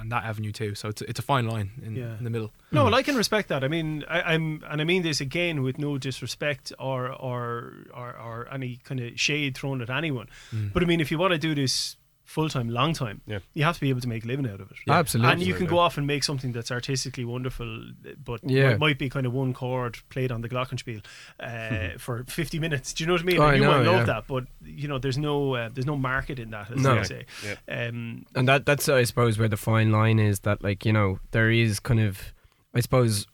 and 0.00 0.10
that 0.10 0.24
avenue 0.24 0.52
too. 0.52 0.74
So 0.74 0.88
it's 0.88 1.02
it's 1.02 1.18
a 1.18 1.22
fine 1.22 1.46
line 1.46 1.70
in, 1.84 1.94
Yeah. 1.94 2.16
in 2.18 2.24
the 2.24 2.30
middle. 2.30 2.50
No, 2.72 2.84
well, 2.84 2.94
I 2.94 3.02
can 3.04 3.14
respect 3.14 3.48
that. 3.50 3.62
I 3.62 3.68
mean, 3.68 4.04
I, 4.08 4.22
I'm, 4.34 4.64
and 4.68 4.80
I 4.80 4.84
mean 4.84 5.02
this 5.02 5.20
again 5.20 5.62
with 5.62 5.78
no 5.78 5.96
disrespect 5.98 6.72
or 6.78 7.12
or 7.12 7.74
or, 7.94 8.16
or 8.16 8.48
any 8.50 8.80
kind 8.84 8.98
of 9.00 9.20
shade 9.20 9.54
thrown 9.56 9.80
at 9.82 9.90
anyone. 9.90 10.28
But 10.72 10.82
I 10.82 10.86
mean, 10.86 11.00
if 11.00 11.10
you 11.12 11.18
want 11.18 11.32
to 11.34 11.38
do 11.38 11.54
this 11.54 11.96
full 12.24 12.48
time, 12.48 12.68
long 12.68 12.92
time, 12.94 13.20
Yeah. 13.26 13.40
you 13.52 13.64
have 13.64 13.74
to 13.74 13.80
be 13.80 13.90
able 13.90 14.00
to 14.00 14.08
make 14.08 14.24
a 14.24 14.28
living 14.28 14.46
out 14.46 14.60
of 14.60 14.70
it. 14.70 14.76
Yeah, 14.86 14.98
Absolutely. 14.98 15.32
And 15.32 15.42
you 15.42 15.54
can 15.54 15.66
go 15.66 15.78
off 15.78 15.98
and 15.98 16.06
make 16.06 16.22
something 16.24 16.52
that's 16.52 16.70
artistically 16.70 17.24
wonderful, 17.24 17.90
but 18.24 18.40
Yeah. 18.44 18.70
might, 18.70 18.78
might 18.78 18.98
be 18.98 19.08
kind 19.10 19.26
of 19.26 19.32
one 19.32 19.52
chord 19.52 19.98
played 20.08 20.30
on 20.32 20.40
the 20.40 20.48
glockenspiel 20.48 21.04
uh, 21.40 21.98
for 21.98 22.24
50 22.24 22.58
minutes. 22.58 22.92
Do 22.94 23.02
you 23.02 23.08
know 23.08 23.14
what 23.14 23.22
I 23.22 23.24
mean? 23.24 23.38
Oh, 23.38 23.42
I 23.42 23.54
you 23.56 23.62
might 23.64 23.82
love 23.82 23.96
yeah. 23.96 24.04
that, 24.04 24.26
but 24.28 24.44
you 24.64 24.88
know, 24.88 24.98
there's 24.98 25.18
no 25.18 25.54
uh, 25.54 25.68
there's 25.72 25.86
no 25.86 25.96
market 25.96 26.38
in 26.38 26.50
that, 26.50 26.70
as 26.70 26.80
No. 26.80 26.96
they 26.96 27.04
say. 27.04 27.26
Um, 27.68 28.24
and 28.34 28.48
that 28.48 28.66
that's 28.66 28.88
I 28.88 29.02
suppose 29.04 29.38
where 29.38 29.48
the 29.48 29.56
fine 29.56 29.90
line 29.90 30.18
is 30.18 30.40
that 30.40 30.62
like 30.62 30.84
you 30.86 30.92
know 30.92 31.18
there 31.32 31.50
is 31.50 31.80
kind 31.80 32.00
of 32.00 32.32
I 32.74 32.80
suppose 32.80 33.26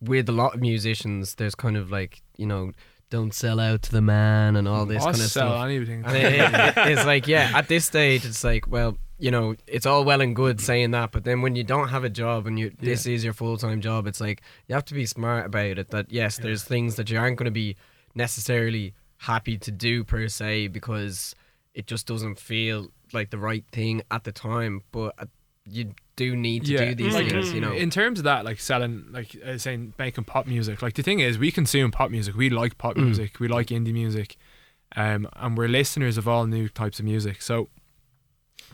with 0.00 0.28
a 0.28 0.32
lot 0.32 0.54
of 0.54 0.60
musicians 0.60 1.34
there's 1.34 1.54
kind 1.54 1.76
of 1.76 1.90
like 1.90 2.22
you 2.36 2.46
know 2.46 2.72
don't 3.10 3.34
sell 3.34 3.60
out 3.60 3.82
to 3.82 3.92
the 3.92 4.00
man 4.00 4.56
and 4.56 4.66
all 4.68 4.86
this 4.86 4.98
I'll 5.04 5.12
kind 5.12 5.16
of 5.24 5.30
sell 5.30 5.50
stuff. 5.50 5.64
anything. 5.66 6.04
And 6.06 6.16
it, 6.16 6.34
it- 6.34 6.90
it's 6.92 7.04
like 7.04 7.26
yeah, 7.28 7.50
at 7.54 7.68
this 7.68 7.84
stage 7.84 8.24
it's 8.24 8.42
like 8.44 8.66
well 8.68 8.96
you 9.18 9.30
know 9.30 9.54
it's 9.66 9.84
all 9.84 10.04
well 10.04 10.20
and 10.22 10.34
good 10.34 10.60
saying 10.60 10.92
that, 10.92 11.12
but 11.12 11.24
then 11.24 11.42
when 11.42 11.54
you 11.56 11.62
don't 11.64 11.88
have 11.88 12.04
a 12.04 12.08
job 12.08 12.46
and 12.46 12.58
you 12.58 12.72
this 12.80 13.04
is 13.06 13.22
your 13.22 13.34
full 13.34 13.56
time 13.58 13.80
job, 13.82 14.06
it's 14.06 14.20
like 14.20 14.40
you 14.68 14.74
have 14.74 14.84
to 14.86 14.94
be 14.94 15.04
smart 15.06 15.44
about 15.46 15.76
it. 15.78 15.90
That 15.90 16.06
yes, 16.10 16.38
there's 16.38 16.64
things 16.64 16.96
that 16.96 17.10
you 17.10 17.18
aren't 17.18 17.36
going 17.36 17.44
to 17.44 17.50
be 17.50 17.76
necessarily 18.14 18.94
happy 19.18 19.58
to 19.58 19.70
do 19.70 20.04
per 20.04 20.28
se 20.28 20.68
because 20.68 21.34
it 21.74 21.86
just 21.86 22.06
doesn't 22.06 22.38
feel 22.38 22.88
like 23.12 23.30
the 23.30 23.38
right 23.38 23.64
thing 23.72 24.02
at 24.10 24.24
the 24.24 24.32
time, 24.32 24.80
but 24.92 25.14
uh, 25.18 25.26
you 25.66 25.94
do 26.16 26.34
need 26.36 26.64
to 26.66 26.76
do 26.76 26.94
these 26.94 27.14
Like, 27.14 27.28
things, 27.30 27.52
you 27.52 27.60
know. 27.60 27.72
In 27.72 27.90
terms 27.90 28.18
of 28.18 28.24
that, 28.24 28.44
like 28.44 28.60
selling, 28.60 29.06
like 29.10 29.36
uh, 29.44 29.58
saying 29.58 29.94
making 29.98 30.24
pop 30.24 30.46
music. 30.46 30.82
Like 30.82 30.94
the 30.94 31.02
thing 31.02 31.20
is, 31.20 31.38
we 31.38 31.50
consume 31.50 31.90
pop 31.90 32.10
music. 32.10 32.34
We 32.36 32.50
like 32.50 32.78
pop 32.78 32.96
Mm. 32.96 33.04
music. 33.04 33.40
We 33.40 33.48
like 33.48 33.68
indie 33.68 33.92
music, 33.92 34.36
um, 34.96 35.28
and 35.36 35.56
we're 35.56 35.68
listeners 35.68 36.16
of 36.18 36.26
all 36.28 36.46
new 36.46 36.68
types 36.68 36.98
of 36.98 37.04
music. 37.04 37.40
So, 37.42 37.68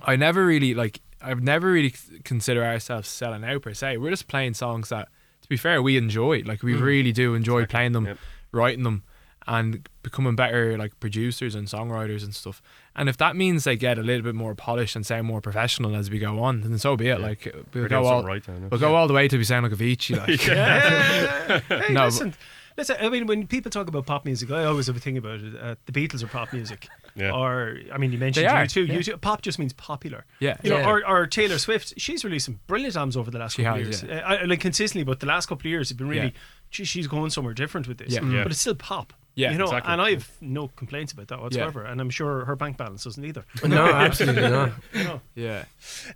I 0.03 0.17
never 0.17 0.45
really 0.47 0.75
like. 0.75 1.01
I've 1.21 1.43
never 1.43 1.73
really 1.73 1.91
c- 1.91 2.21
consider 2.25 2.63
ourselves 2.65 3.09
selling 3.09 3.43
out 3.45 3.63
per 3.63 3.75
se. 3.75 3.97
We're 3.97 4.11
just 4.11 4.29
playing 4.29 4.55
songs 4.55 4.91
that, 4.91 5.09
to 5.43 5.49
be 5.49 5.57
fair, 5.57 5.81
we 5.83 5.97
enjoy. 5.97 6.43
Like 6.45 6.63
we 6.63 6.75
really 6.75 7.13
do 7.13 7.35
enjoy 7.35 7.65
playing 7.67 7.93
them, 7.93 8.07
Yep. 8.07 8.19
writing 8.53 8.83
them, 8.85 9.03
and 9.47 9.89
becoming 10.03 10.37
better 10.37 10.77
like 10.77 10.99
producers 11.01 11.55
and 11.55 11.67
songwriters 11.69 12.23
and 12.23 12.35
stuff. 12.35 12.61
And 12.99 13.09
if 13.09 13.17
that 13.19 13.37
means 13.37 13.65
they 13.65 13.77
get 13.77 13.99
a 13.99 14.03
little 14.03 14.23
bit 14.23 14.35
more 14.35 14.55
polished 14.55 14.97
and 14.97 15.05
sound 15.05 15.27
more 15.27 15.41
professional 15.43 15.95
as 15.95 16.11
we 16.11 16.19
go 16.19 16.43
on, 16.43 16.63
then 16.63 16.79
so 16.79 16.97
be 16.97 17.09
it. 17.09 17.21
Like 17.21 17.45
we'll 17.75 17.83
We're 17.85 17.89
go 17.89 18.01
doing 18.03 18.13
all 18.13 18.23
then. 18.23 18.69
we'll 18.71 18.81
go 18.81 18.95
all 18.97 19.07
the 19.07 19.15
way 19.15 19.29
to 19.29 19.37
we 19.37 19.45
sound 19.45 19.65
like 19.65 19.73
Avicii. 19.73 20.17
Like 20.27 20.41
hey, 21.87 21.93
No, 21.93 22.07
listen, 22.07 22.35
listen. 22.77 22.97
I 23.01 23.09
mean, 23.11 23.27
when 23.27 23.47
people 23.47 23.71
talk 23.71 23.89
about 23.89 24.07
pop 24.07 24.25
music, 24.25 24.51
I 24.51 24.65
always 24.65 24.87
have 24.87 24.97
a 24.97 25.01
thing 25.01 25.19
about 25.19 25.41
it. 25.41 25.55
Uh, 25.61 25.75
the 25.85 25.93
Beatles 25.93 26.23
are 26.23 26.29
pop 26.29 26.53
music. 26.53 26.89
Yeah. 27.19 27.33
Or, 27.33 27.79
I 27.91 27.97
mean, 27.97 28.13
you 28.13 28.19
mentioned 28.19 28.45
They 28.47 28.51
U2. 28.51 28.93
You 28.93 29.03
too. 29.03 29.17
Pop 29.17 29.41
just 29.41 29.59
means 29.59 29.73
popular. 29.73 30.27
Yeah. 30.39 30.59
You 30.63 30.69
know, 30.69 30.79
Yeah. 30.81 30.91
or, 30.91 31.09
or 31.09 31.27
Taylor 31.27 31.57
Swift. 31.57 31.95
She's 31.97 32.27
released 32.27 32.45
some 32.45 32.61
brilliant 32.67 32.95
albums 32.95 33.17
over 33.17 33.31
the 33.31 33.39
last 33.39 33.57
She 33.57 33.63
couple 33.63 33.83
has, 33.83 34.03
of 34.03 34.11
years. 34.11 34.23
Uh, 34.23 34.27
I, 34.27 34.45
like 34.45 34.61
consistently, 34.61 35.03
but 35.03 35.21
the 35.21 35.27
last 35.27 35.47
couple 35.47 35.63
of 35.63 35.71
years 35.71 35.89
have 35.89 35.97
been 35.97 36.09
really. 36.11 36.27
Yeah. 36.27 36.31
Gee, 36.71 36.85
she's 36.85 37.07
going 37.07 37.31
somewhere 37.31 37.55
different 37.55 37.89
with 37.89 37.97
this. 37.97 38.13
Yeah. 38.13 38.23
Yeah. 38.23 38.43
But 38.43 38.53
it's 38.53 38.61
still 38.61 38.75
pop. 38.75 39.15
Yeah, 39.37 39.53
You 39.53 39.59
know, 39.59 39.65
exactly. 39.65 39.93
and 39.93 40.01
I 40.01 40.11
have 40.13 40.31
no 40.41 40.69
complaints 40.69 41.13
about 41.13 41.29
that 41.29 41.41
whatsoever. 41.43 41.85
And 41.85 42.01
I'm 42.01 42.09
sure 42.09 42.47
her 42.47 42.57
bank 42.57 42.79
balance 42.79 43.05
doesn't 43.05 43.23
either. 43.23 43.45
no, 43.67 43.85
absolutely 43.87 44.49
not. 44.51 44.73
No. 44.95 45.21
yeah. 45.35 45.67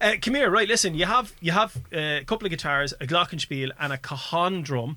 Uh, 0.00 0.14
come 0.22 0.34
here, 0.36 0.50
right? 0.50 0.66
Listen, 0.66 0.94
you 0.94 1.04
have 1.04 1.32
you 1.40 1.52
have 1.52 1.76
uh, 1.94 1.98
a 1.98 2.24
couple 2.24 2.46
of 2.46 2.50
guitars, 2.50 2.94
a 2.98 3.06
glockenspiel, 3.06 3.72
and 3.78 3.92
a 3.92 3.98
cajon 3.98 4.62
drum. 4.62 4.96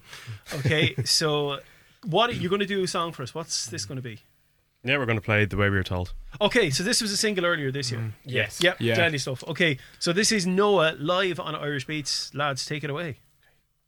Okay, 0.56 0.96
so 1.04 1.60
what 2.06 2.30
are, 2.30 2.34
you're 2.34 2.50
going 2.50 2.62
to 2.62 2.66
do 2.66 2.82
a 2.82 2.88
song 2.88 3.12
for 3.12 3.24
us? 3.24 3.36
What's 3.36 3.66
this 3.68 3.84
going 3.84 3.98
to 3.98 4.02
be? 4.02 4.20
Yeah, 4.86 4.98
we're 4.98 5.06
going 5.06 5.18
to 5.20 5.24
play 5.24 5.44
the 5.46 5.58
way 5.58 5.70
we 5.70 5.76
were 5.76 5.84
told. 5.84 6.14
Okay, 6.42 6.70
so 6.70 6.82
this 6.84 7.02
was 7.02 7.12
a 7.12 7.18
single 7.18 7.46
earlier 7.46 7.72
this 7.72 7.92
year. 7.92 8.14
Yes. 8.26 8.62
Yep, 8.62 8.78
Yeah. 8.80 8.96
deadly 8.96 9.18
stuff. 9.18 9.44
Okay, 9.48 9.78
so 10.00 10.12
this 10.14 10.32
is 10.32 10.46
Noah 10.48 10.96
live 10.98 11.40
on 11.42 11.56
Irish 11.56 11.86
Beats. 11.88 12.34
Lads, 12.34 12.66
take 12.66 12.84
it 12.86 12.90
away. 12.90 13.18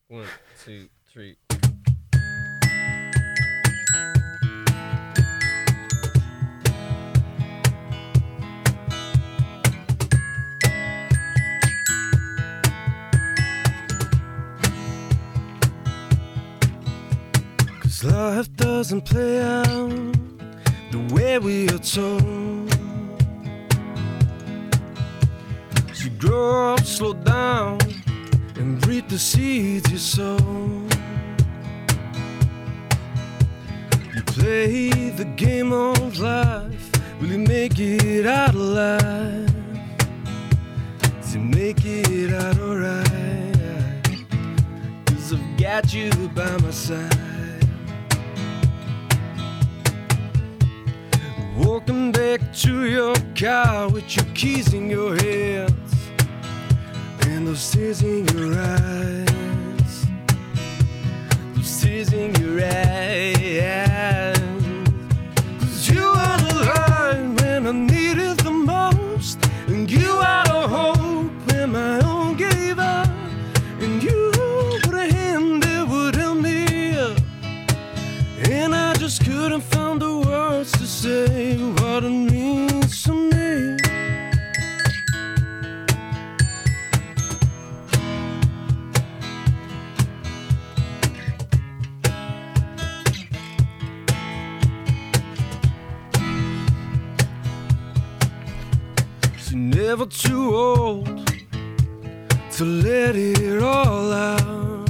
One, 0.08 0.26
two, 0.64 0.88
three. 1.08 1.36
Cause 17.96 18.12
life 18.12 18.54
doesn't 18.58 19.04
play 19.04 19.42
out 19.42 19.88
the 20.92 21.00
way 21.14 21.40
we 21.40 21.70
are 21.70 21.78
told. 21.78 22.70
So 25.94 26.10
grow 26.20 26.74
up, 26.74 26.82
slow 26.82 27.14
down, 27.14 27.78
and 28.58 28.86
reap 28.86 29.08
the 29.08 29.18
seeds 29.18 29.90
you 29.90 29.98
sow. 29.98 30.36
You 34.14 34.24
play 34.24 34.90
the 35.12 35.32
game 35.38 35.72
of 35.72 36.20
life, 36.20 36.92
will 37.22 37.28
you 37.28 37.40
make 37.40 37.80
it 37.80 38.26
out 38.26 38.56
alive? 38.56 39.50
To 41.32 41.40
make 41.40 41.86
it 41.86 42.34
out 42.34 42.60
alright. 42.60 43.06
Cause 45.06 45.32
I've 45.32 45.58
got 45.58 45.94
you 45.94 46.12
by 46.36 46.58
my 46.58 46.72
side. 46.72 47.25
Walking 51.58 52.12
back 52.12 52.42
to 52.64 52.86
your 52.86 53.16
car 53.34 53.88
with 53.90 54.16
your 54.16 54.26
keys 54.36 54.74
in 54.74 54.90
your 54.90 55.16
hands 55.16 55.96
and 57.22 57.48
those 57.48 57.72
tears 57.72 58.04
in 58.04 58.28
your 58.28 58.54
eyes. 58.60 60.06
Those 61.56 61.82
tears 61.82 62.12
in 62.12 62.36
your 62.36 62.60
eyes. 62.62 64.38
Cause 65.60 65.90
you 65.90 66.04
are 66.04 66.38
the 66.40 66.74
line 66.76 67.36
when 67.38 67.68
I 67.68 67.72
needed 67.72 68.38
the 68.40 68.52
most, 68.52 69.40
and 69.68 69.90
you 69.90 70.10
are 70.10 70.44
the 70.44 70.68
hope 70.68 71.32
when 71.52 71.72
my 71.72 72.05
say 81.16 81.56
what 81.78 82.04
it 82.04 82.10
means 82.10 83.04
to 83.04 83.14
me. 83.14 83.78
So 99.38 99.56
never 99.56 100.06
too 100.06 100.54
old 100.54 101.28
to 102.56 102.64
let 102.66 103.16
it 103.16 103.64
all 103.64 104.12
out. 104.12 104.90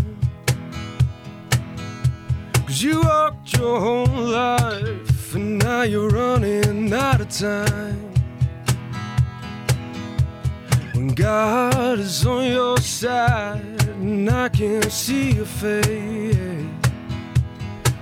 Cause 2.65 2.82
you 2.82 3.00
worked 3.01 3.53
your 3.58 3.79
whole 3.79 4.24
life 4.41 5.14
and 5.36 5.60
now 5.60 5.82
you're 5.82 6.10
running 6.10 6.94
out 6.94 7.20
of 7.20 7.30
time. 7.30 8.13
When 10.94 11.10
God 11.10 12.00
is 12.00 12.25
on 12.25 12.48
your 12.51 12.77
side 12.77 13.82
and 13.88 14.30
I 14.30 14.48
can 14.50 14.89
see 14.89 15.32
your 15.32 15.46
face, 15.46 16.38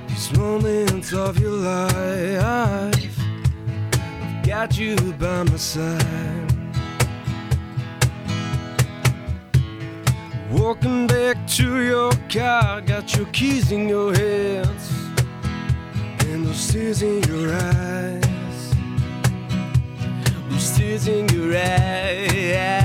these 0.07 0.37
moments 0.37 1.11
of 1.13 1.39
your 1.39 1.57
life, 1.57 3.19
I've 3.19 4.45
got 4.45 4.77
you 4.77 4.95
by 5.13 5.43
my 5.43 5.57
side. 5.57 6.51
Walking 10.51 11.07
back 11.07 11.47
to 11.57 11.81
your 11.81 12.11
car, 12.29 12.81
got 12.81 13.15
your 13.15 13.25
keys 13.27 13.71
in 13.71 13.89
your 13.89 14.13
hands 14.13 15.02
those 16.53 16.71
tears 16.71 17.01
in 17.01 17.23
your 17.23 17.51
eyes. 17.51 18.75
Those 20.49 20.77
tears 20.77 21.07
in 21.07 21.27
your 21.29 21.57
eyes. 21.57 22.82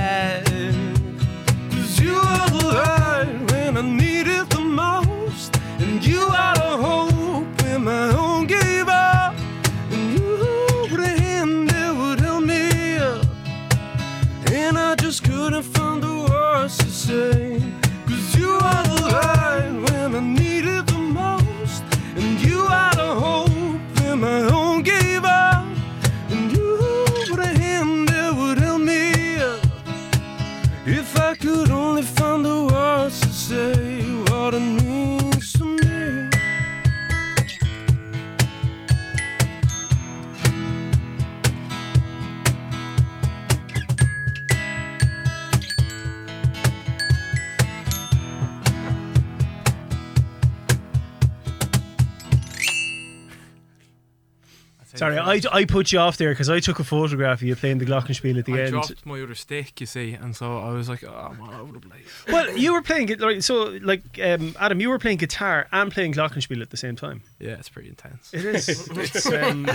Sorry, 54.98 55.16
I, 55.18 55.40
I 55.52 55.64
put 55.64 55.92
you 55.92 55.98
off 56.00 56.16
there 56.16 56.30
because 56.30 56.48
I 56.50 56.60
took 56.60 56.78
a 56.78 56.84
photograph 56.84 57.38
of 57.38 57.42
you 57.48 57.56
playing 57.56 57.78
the 57.78 57.84
glockenspiel 57.86 58.38
at 58.38 58.44
the 58.46 58.54
I 58.54 58.60
end. 58.62 58.70
dropped 58.72 59.06
my 59.06 59.20
other 59.22 59.34
stick, 59.34 59.80
you 59.80 59.86
see, 59.86 60.12
and 60.12 60.34
so 60.36 60.58
I 60.58 60.70
was 60.72 60.88
like, 60.88 61.04
oh, 61.04 61.14
I'm 61.32 61.40
all 61.40 61.54
over 61.60 61.72
the 61.72 61.80
place. 61.80 62.06
Well, 62.28 62.56
you 62.56 62.72
were 62.72 62.82
playing 62.82 63.08
it 63.08 63.20
like 63.20 63.42
so, 63.42 63.78
like 63.82 64.02
um, 64.22 64.54
Adam, 64.58 64.80
you 64.80 64.88
were 64.88 64.98
playing 64.98 65.18
guitar 65.18 65.66
and 65.72 65.90
playing 65.92 66.12
glockenspiel 66.14 66.60
at 66.62 66.70
the 66.70 66.76
same 66.76 66.96
time. 66.96 67.22
Yeah, 67.38 67.52
it's 67.52 67.68
pretty 67.68 67.88
intense. 67.88 68.32
It 68.32 68.44
is. 68.44 68.88
It's, 68.98 69.26
um, 69.26 69.66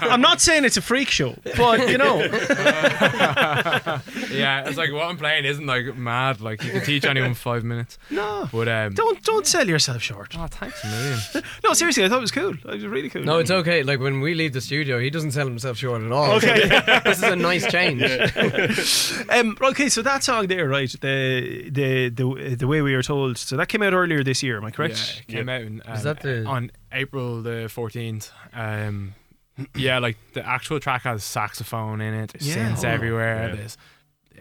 I'm 0.00 0.20
not 0.20 0.40
saying 0.40 0.64
it's 0.64 0.76
a 0.76 0.82
freak 0.82 1.08
show, 1.08 1.36
but 1.56 1.88
you 1.88 1.98
know, 1.98 2.18
yeah, 4.30 4.66
it's 4.68 4.76
like 4.76 4.92
what 4.92 5.04
I'm 5.04 5.16
playing 5.16 5.44
isn't 5.44 5.66
like 5.66 5.96
mad. 5.96 6.40
Like 6.40 6.62
you 6.64 6.70
can 6.72 6.82
teach 6.84 7.04
anyone 7.04 7.34
five 7.34 7.64
minutes. 7.64 7.98
no, 8.10 8.48
But 8.52 8.68
um, 8.68 8.94
don't 8.94 9.22
don't 9.22 9.46
sell 9.46 9.66
yourself 9.68 10.02
short. 10.02 10.34
Oh, 10.38 10.46
thanks 10.46 10.82
a 10.84 10.88
million. 10.88 11.18
No, 11.64 11.72
seriously, 11.74 12.04
I 12.04 12.08
thought 12.08 12.18
it 12.18 12.22
was 12.22 12.32
cool. 12.32 12.54
It 12.54 12.64
was 12.64 12.84
really 12.86 13.08
cool. 13.08 13.22
No, 13.22 13.38
it's 13.38 13.50
okay. 13.50 13.82
Like 13.82 14.00
when 14.00 14.20
we 14.20 14.34
leave 14.34 14.52
the 14.56 14.60
studio, 14.60 14.98
he 14.98 15.10
doesn't 15.10 15.32
sell 15.32 15.46
himself 15.46 15.76
short 15.76 16.02
at 16.02 16.10
all. 16.12 16.32
Okay. 16.36 16.68
this 17.04 17.18
is 17.18 17.22
a 17.22 17.36
nice 17.36 17.64
change. 17.70 18.02
Um, 19.30 19.56
okay, 19.60 19.88
so 19.88 20.02
that 20.02 20.22
song 20.24 20.46
there, 20.46 20.68
right? 20.68 20.90
The 21.00 21.68
the 21.70 22.08
the 22.10 22.54
the 22.56 22.66
way 22.66 22.80
we 22.82 22.94
are 22.94 23.02
told. 23.02 23.38
So 23.38 23.56
that 23.56 23.68
came 23.68 23.82
out 23.82 23.92
earlier 23.92 24.22
this 24.24 24.42
year. 24.42 24.56
Am 24.58 24.64
I 24.64 24.68
Yeah, 24.68 24.72
correct? 24.72 25.22
it 25.28 25.32
came 25.32 25.48
out 25.48 25.60
in, 25.62 25.82
um, 25.86 25.94
Is 25.96 26.02
that 26.04 26.20
the- 26.20 26.44
on 26.46 26.70
April 26.92 27.42
the 27.42 27.68
14th. 27.68 28.30
Um, 28.54 29.14
yeah, 29.74 29.98
like 29.98 30.16
the 30.34 30.46
actual 30.46 30.80
track 30.80 31.02
has 31.02 31.24
saxophone 31.24 32.00
in 32.00 32.14
it. 32.14 32.32
There's 32.32 32.46
Yeah. 32.56 32.70
synths 32.72 32.84
Oh. 32.84 32.88
everywhere. 32.88 33.48
Yeah. 33.50 33.54
There's, 33.56 33.76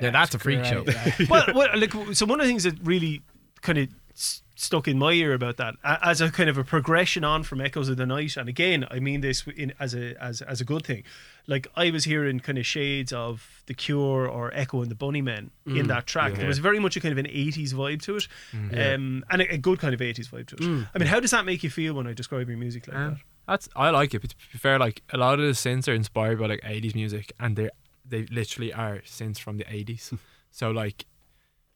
Yeah, 0.01 0.09
that's 0.11 0.35
a 0.35 0.39
freak 0.39 0.59
great, 0.59 0.69
show. 0.71 0.83
yeah. 0.87 1.27
well, 1.29 1.45
well, 1.55 1.69
like 1.79 1.93
so 2.13 2.25
one 2.25 2.39
of 2.39 2.45
the 2.45 2.49
things 2.51 2.63
that 2.63 2.75
really 2.83 3.21
kind 3.61 3.77
of 3.77 3.87
s- 4.13 4.41
stuck 4.55 4.87
in 4.87 4.97
my 4.97 5.11
ear 5.11 5.33
about 5.33 5.57
that 5.57 5.75
as 5.83 6.21
a 6.21 6.31
kind 6.31 6.49
of 6.49 6.57
a 6.57 6.63
progression 6.63 7.23
on 7.23 7.43
from 7.43 7.59
Echoes 7.61 7.89
of 7.89 7.97
the 7.97 8.05
Night, 8.05 8.37
and 8.37 8.47
again, 8.49 8.85
I 8.89 8.99
mean 8.99 9.21
this 9.21 9.45
in, 9.55 9.73
as 9.79 9.93
a 9.93 10.15
as 10.23 10.41
as 10.41 10.61
a 10.61 10.65
good 10.65 10.85
thing. 10.85 11.03
Like 11.47 11.67
I 11.75 11.91
was 11.91 12.05
hearing 12.05 12.39
kind 12.39 12.57
of 12.57 12.65
shades 12.65 13.13
of 13.13 13.61
The 13.67 13.73
Cure 13.73 14.27
or 14.27 14.51
Echo 14.53 14.81
and 14.81 14.89
the 14.89 14.95
Bunnymen 14.95 15.49
in 15.67 15.87
that 15.87 16.07
track. 16.07 16.33
There 16.35 16.47
was 16.47 16.57
very 16.59 16.79
much 16.79 16.95
a 16.97 16.99
kind 17.01 17.11
of 17.11 17.17
an 17.17 17.25
'80s 17.29 17.73
vibe 17.73 18.01
to 18.03 18.15
it, 18.17 18.27
um, 18.53 19.23
and 19.29 19.41
a, 19.41 19.53
a 19.53 19.57
good 19.57 19.79
kind 19.79 19.93
of 19.93 19.99
'80s 19.99 20.29
vibe 20.29 20.47
to 20.47 20.55
it. 20.55 20.87
I 20.95 20.97
mean, 20.99 21.07
how 21.07 21.19
does 21.19 21.31
that 21.31 21.45
make 21.45 21.61
you 21.63 21.69
feel 21.69 21.93
when 21.93 22.07
I 22.07 22.13
describe 22.13 22.47
your 22.49 22.57
music 22.57 22.87
like 22.87 22.97
Um, 22.97 23.09
that? 23.11 23.17
that's 23.47 23.69
I 23.75 23.89
like 23.91 24.13
it. 24.13 24.21
But 24.21 24.31
to 24.31 24.35
be 24.53 24.57
fair, 24.57 24.79
like 24.79 25.03
a 25.13 25.17
lot 25.17 25.39
of 25.39 25.45
the 25.45 25.51
synths 25.51 25.87
are 25.87 25.93
inspired 25.93 26.39
by 26.39 26.47
like 26.47 26.61
80s 26.61 26.95
music, 26.95 27.31
and 27.39 27.55
they 27.55 27.69
they 28.07 28.25
literally 28.27 28.71
are 28.73 28.99
synths 29.05 29.39
from 29.39 29.57
the 29.57 29.65
80s. 29.65 30.17
so 30.51 30.71
like 30.71 31.05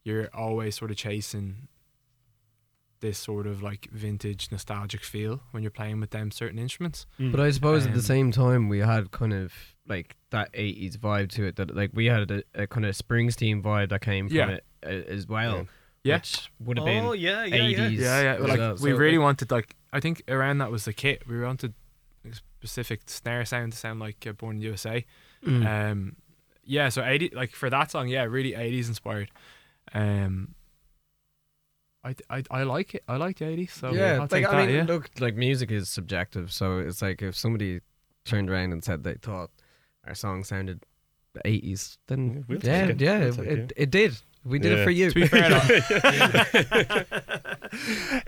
you're 0.03 0.29
always 0.33 0.75
sort 0.75 0.89
of 0.91 0.98
chasing 0.98 1.67
this 3.01 3.18
sort 3.18 3.48
of 3.48 3.62
like 3.63 3.88
vintage 3.91 4.50
nostalgic 4.51 5.03
feel 5.03 5.41
when 5.51 5.63
you're 5.63 5.72
playing 5.72 6.00
with 6.01 6.10
them 6.10 6.32
certain 6.32 6.60
instruments. 6.60 7.06
But 7.18 7.39
I 7.39 7.51
suppose 7.51 7.84
at 7.86 7.91
Um, 7.91 7.96
the 7.96 8.03
same 8.03 8.32
time 8.32 8.68
we 8.70 8.79
had 8.79 9.12
kind 9.12 9.34
of 9.34 9.53
like 9.88 10.15
that 10.32 10.51
'80s 10.53 10.98
vibe 10.98 11.29
to 11.32 11.46
it. 11.46 11.56
That 11.56 11.75
like 11.75 11.91
we 11.94 12.08
had 12.08 12.29
a, 12.32 12.44
a 12.53 12.68
kind 12.68 12.86
of 12.86 12.96
Springsteen 12.96 13.62
vibe 13.62 13.89
that 13.89 14.01
came 14.01 14.27
from 14.27 14.38
Yeah. 14.38 14.50
it 14.50 14.63
uh, 14.86 14.89
as 15.12 15.27
well. 15.27 15.68
Yeah. 16.03 16.15
which 16.18 16.50
would 16.60 16.77
have 16.77 16.88
Oh 16.88 17.12
been 17.12 17.20
yeah, 17.22 17.44
yeah, 17.46 17.56
yeah. 17.68 17.79
80s. 17.89 17.98
Yeah, 17.98 18.22
yeah. 18.22 18.34
as 18.36 18.41
Like 18.48 18.58
well. 18.60 18.74
we 18.75 18.91
So, 18.91 18.96
really 18.98 19.18
like, 19.18 19.24
wanted 19.24 19.51
like 19.51 19.75
I 19.92 20.00
think 20.00 20.24
around 20.27 20.59
that 20.59 20.72
was 20.72 20.85
the 20.85 20.94
kit. 20.94 21.24
We 21.27 21.40
wanted 21.42 21.74
a 22.29 22.33
specific 22.33 23.01
snare 23.07 23.44
sound 23.46 23.74
to 23.74 23.77
sound 23.77 24.00
like 24.00 24.25
uh, 24.27 24.31
Born 24.33 24.55
in 24.57 24.59
the 24.59 24.66
USA. 24.68 25.05
mm. 25.46 25.66
Um, 25.92 26.16
yeah. 26.64 26.90
So 26.90 27.03
eighty 27.03 27.29
like 27.33 27.51
for 27.51 27.70
that 27.70 27.92
song, 27.92 28.07
yeah, 28.09 28.24
really 28.24 28.55
eighties 28.55 28.88
inspired. 28.88 29.29
Um, 29.94 30.55
I, 32.03 32.16
I 32.29 32.44
I 32.50 32.64
like 32.64 32.96
it. 32.96 33.03
I 33.07 33.18
like 33.18 33.38
the 33.40 33.46
eighties. 33.48 33.74
So 33.74 33.92
yeah, 33.94 34.14
I'll 34.14 34.20
like 34.22 34.29
take 34.29 34.46
I 34.48 34.51
that. 34.51 34.68
mean, 34.68 34.75
yeah. 34.75 34.83
look, 34.85 35.09
like 35.20 35.35
music 35.35 35.70
is 35.72 35.90
subjective. 35.90 36.51
So 36.51 36.79
it's 36.79 37.01
like 37.01 37.22
if 37.22 37.35
somebody 37.35 37.81
turned 38.25 38.50
around 38.50 38.72
and 38.72 38.83
said 38.83 39.03
they 39.03 39.16
thought 39.16 39.50
our 40.07 40.16
song 40.16 40.44
sounded 40.44 40.83
80s, 41.46 41.98
then 42.07 42.33
Yeah, 42.35 42.42
we'll 42.48 42.59
yeah, 42.64 42.85
it. 42.88 43.01
yeah, 43.01 43.20
We'll 43.20 43.40
it, 43.42 43.48
it, 43.48 43.59
it. 43.59 43.74
it 43.77 43.92
did. 43.92 44.18
We 44.46 44.57
did 44.59 44.79
it 44.79 44.83
for 44.85 44.90
you. 44.92 45.09
to 45.09 45.16
be 45.16 45.27
fair, 45.27 45.50
though, 45.50 47.03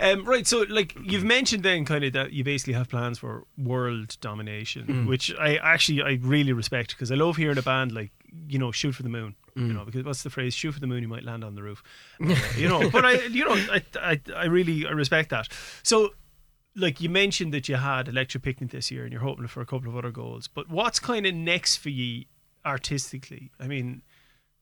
um, 0.00 0.24
right, 0.24 0.46
so 0.46 0.64
like 0.68 0.94
you've 1.02 1.24
mentioned 1.24 1.62
then 1.62 1.84
kind 1.84 2.04
of 2.04 2.12
that 2.12 2.32
you 2.32 2.44
basically 2.44 2.74
have 2.74 2.88
plans 2.88 3.18
for 3.18 3.44
world 3.56 4.16
domination, 4.20 4.86
Mm. 4.86 5.06
which 5.06 5.32
I 5.38 5.56
actually 5.56 6.02
I 6.02 6.18
really 6.22 6.52
respect 6.52 6.90
because 6.90 7.10
I 7.10 7.14
love 7.14 7.36
hearing 7.36 7.56
a 7.58 7.62
band 7.62 7.92
like 7.92 8.10
you 8.48 8.58
know 8.58 8.72
shoot 8.72 8.92
for 8.94 9.02
the 9.02 9.08
moon, 9.08 9.34
Mm. 9.56 9.66
you 9.68 9.72
know 9.74 9.84
because 9.84 10.02
what's 10.04 10.22
the 10.22 10.30
phrase 10.30 10.54
shoot 10.54 10.72
for 10.72 10.80
the 10.80 10.86
moon 10.86 11.02
you 11.02 11.08
might 11.08 11.24
land 11.24 11.44
on 11.44 11.54
the 11.54 11.62
roof, 11.62 11.82
Uh, 12.20 12.34
you 12.56 12.68
know. 12.68 12.88
But 12.90 13.04
I 13.04 13.12
you 13.26 13.44
know 13.44 13.54
I, 13.54 13.82
I 14.00 14.20
I 14.34 14.44
really 14.46 14.86
I 14.86 14.90
respect 14.92 15.28
that. 15.30 15.48
So 15.82 16.14
like 16.74 17.02
you 17.02 17.10
mentioned 17.10 17.52
that 17.52 17.68
you 17.68 17.76
had 17.76 18.08
Electric 18.08 18.42
Picnic 18.42 18.70
this 18.70 18.90
year 18.90 19.02
and 19.04 19.12
you're 19.12 19.20
hoping 19.20 19.46
for 19.48 19.60
a 19.60 19.66
couple 19.66 19.88
of 19.90 19.96
other 19.96 20.10
goals, 20.10 20.48
but 20.48 20.70
what's 20.70 20.98
kind 20.98 21.26
of 21.26 21.34
next 21.34 21.76
for 21.76 21.90
you 21.90 22.24
artistically? 22.64 23.50
I 23.60 23.66
mean, 23.66 24.02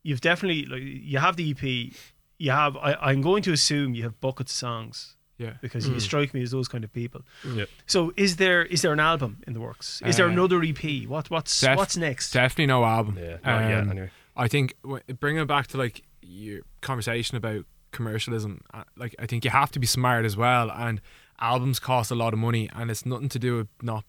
you've 0.02 0.20
definitely 0.20 0.66
like 0.66 0.82
you 0.82 1.18
have 1.18 1.36
the 1.36 1.50
EP. 1.50 1.92
You 2.38 2.50
have. 2.50 2.76
I, 2.76 2.94
I'm 2.94 3.20
going 3.20 3.42
to 3.44 3.52
assume 3.52 3.94
you 3.94 4.02
have 4.04 4.18
bucket 4.20 4.48
songs 4.48 5.14
yeah. 5.38 5.54
because 5.60 5.86
you 5.88 6.00
strike 6.00 6.32
me 6.34 6.42
as 6.42 6.50
those 6.50 6.68
kind 6.68 6.84
of 6.84 6.92
people. 6.92 7.22
Yep. 7.46 7.68
So 7.86 8.12
is 8.16 8.36
there 8.36 8.64
is 8.64 8.82
there 8.82 8.92
an 8.92 9.00
album 9.00 9.42
in 9.46 9.52
the 9.52 9.60
works? 9.60 10.02
Is 10.04 10.16
there 10.16 10.26
Uh, 10.26 10.32
another 10.32 10.62
EP? 10.62 11.06
What 11.06 11.30
what's 11.30 11.60
def- 11.60 11.76
what's 11.76 11.96
next? 11.96 12.32
Definitely 12.32 12.66
no 12.66 12.84
album. 12.84 13.18
Yeah, 13.18 13.36
not 13.44 13.68
yet, 13.68 13.80
Um, 13.82 13.90
anyway. 13.90 14.10
I 14.40 14.48
think 14.48 14.74
bringing 15.20 15.42
it 15.42 15.46
back 15.46 15.66
to 15.68 15.76
like 15.76 16.02
your 16.22 16.60
conversation 16.80 17.36
about 17.36 17.66
commercialism, 17.92 18.62
uh, 18.72 18.84
like 18.96 19.14
I 19.18 19.26
think 19.26 19.44
you 19.44 19.50
have 19.50 19.70
to 19.72 19.78
be 19.78 19.86
smart 19.86 20.24
as 20.24 20.34
well. 20.34 20.70
And 20.70 21.00
albums 21.38 21.78
cost 21.78 22.10
a 22.10 22.14
lot 22.14 22.32
of 22.32 22.38
money, 22.38 22.70
and 22.74 22.90
it's 22.90 23.04
nothing 23.04 23.28
to 23.28 23.38
do 23.38 23.58
with 23.58 23.68
not 23.82 24.04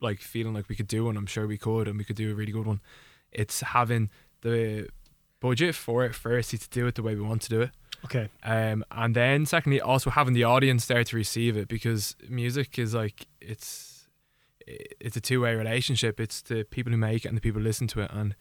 like 0.00 0.20
feeling 0.20 0.54
like 0.54 0.70
we 0.70 0.74
could 0.74 0.88
do 0.88 1.04
one. 1.04 1.18
I'm 1.18 1.26
sure 1.26 1.46
we 1.46 1.58
could, 1.58 1.86
and 1.86 1.98
we 1.98 2.04
could 2.04 2.16
do 2.16 2.32
a 2.32 2.34
really 2.34 2.50
good 2.50 2.66
one. 2.66 2.80
It's 3.30 3.60
having 3.60 4.08
the 4.40 4.88
budget 5.38 5.74
for 5.74 6.02
it 6.06 6.14
firstly 6.14 6.58
to 6.58 6.68
do 6.70 6.86
it 6.86 6.94
the 6.94 7.02
way 7.02 7.14
we 7.14 7.20
want 7.20 7.42
to 7.42 7.50
do 7.50 7.60
it. 7.60 7.70
Okay. 8.06 8.30
Um, 8.42 8.84
and 8.90 9.14
then 9.14 9.44
secondly, 9.44 9.82
also 9.82 10.08
having 10.08 10.32
the 10.32 10.44
audience 10.44 10.86
there 10.86 11.04
to 11.04 11.16
receive 11.16 11.58
it 11.58 11.68
because 11.68 12.16
music 12.26 12.78
is 12.78 12.94
like 12.94 13.26
it's 13.38 14.08
it's 14.66 15.16
a 15.16 15.20
two 15.20 15.42
way 15.42 15.54
relationship. 15.54 16.20
It's 16.20 16.40
the 16.40 16.64
people 16.64 16.90
who 16.90 16.96
make 16.96 17.26
it 17.26 17.28
and 17.28 17.36
the 17.36 17.42
people 17.42 17.60
who 17.60 17.66
listen 17.66 17.86
to 17.88 18.00
it, 18.00 18.10
and 18.14 18.34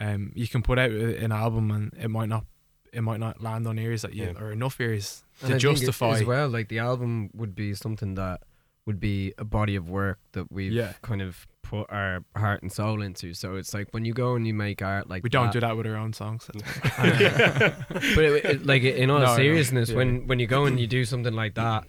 um, 0.00 0.32
you 0.34 0.48
can 0.48 0.62
put 0.62 0.78
out 0.78 0.90
an 0.90 1.32
album 1.32 1.70
and 1.70 1.92
it 2.00 2.08
might 2.08 2.28
not 2.28 2.44
it 2.92 3.02
might 3.02 3.18
not 3.20 3.40
land 3.42 3.66
on 3.66 3.78
ears 3.78 4.02
that 4.02 4.14
you 4.14 4.24
Yeah. 4.24 4.40
or 4.42 4.52
enough 4.52 4.80
ears 4.80 5.24
And 5.40 5.48
to 5.48 5.54
I 5.54 5.56
it- 5.56 5.60
justify. 5.60 6.10
as 6.18 6.24
well. 6.24 6.48
Like 6.48 6.68
the 6.68 6.78
album 6.78 7.30
would 7.34 7.54
be 7.54 7.74
something 7.74 8.14
that 8.14 8.42
would 8.86 9.00
be 9.00 9.32
a 9.38 9.44
body 9.44 9.74
of 9.76 9.88
work 9.88 10.18
that 10.32 10.52
we've 10.52 10.72
Yeah. 10.72 10.92
kind 11.02 11.20
of 11.22 11.46
put 11.62 11.86
our 11.90 12.22
heart 12.36 12.62
and 12.62 12.70
soul 12.70 13.00
into. 13.02 13.32
So 13.34 13.56
it's 13.56 13.72
like 13.74 13.88
when 13.92 14.04
you 14.04 14.12
go 14.12 14.36
and 14.36 14.46
you 14.46 14.54
make 14.54 14.80
art 14.82 15.08
like 15.08 15.22
We 15.24 15.30
don't 15.30 15.46
that, 15.46 15.52
do 15.54 15.60
that 15.60 15.76
with 15.76 15.86
our 15.86 15.96
own 15.96 16.12
songs. 16.12 16.48
but 16.98 18.24
it, 18.24 18.44
it- 18.44 18.66
like 18.66 18.82
in 18.82 19.10
all 19.10 19.18
No, 19.20 19.24
I 19.24 19.28
know. 19.30 19.36
seriousness, 19.36 19.90
Yeah. 19.90 19.96
when 19.96 20.26
when 20.26 20.38
you 20.38 20.46
go 20.46 20.66
and 20.66 20.78
you 20.78 20.86
do 20.86 21.04
something 21.04 21.34
like 21.34 21.54
that 21.54 21.84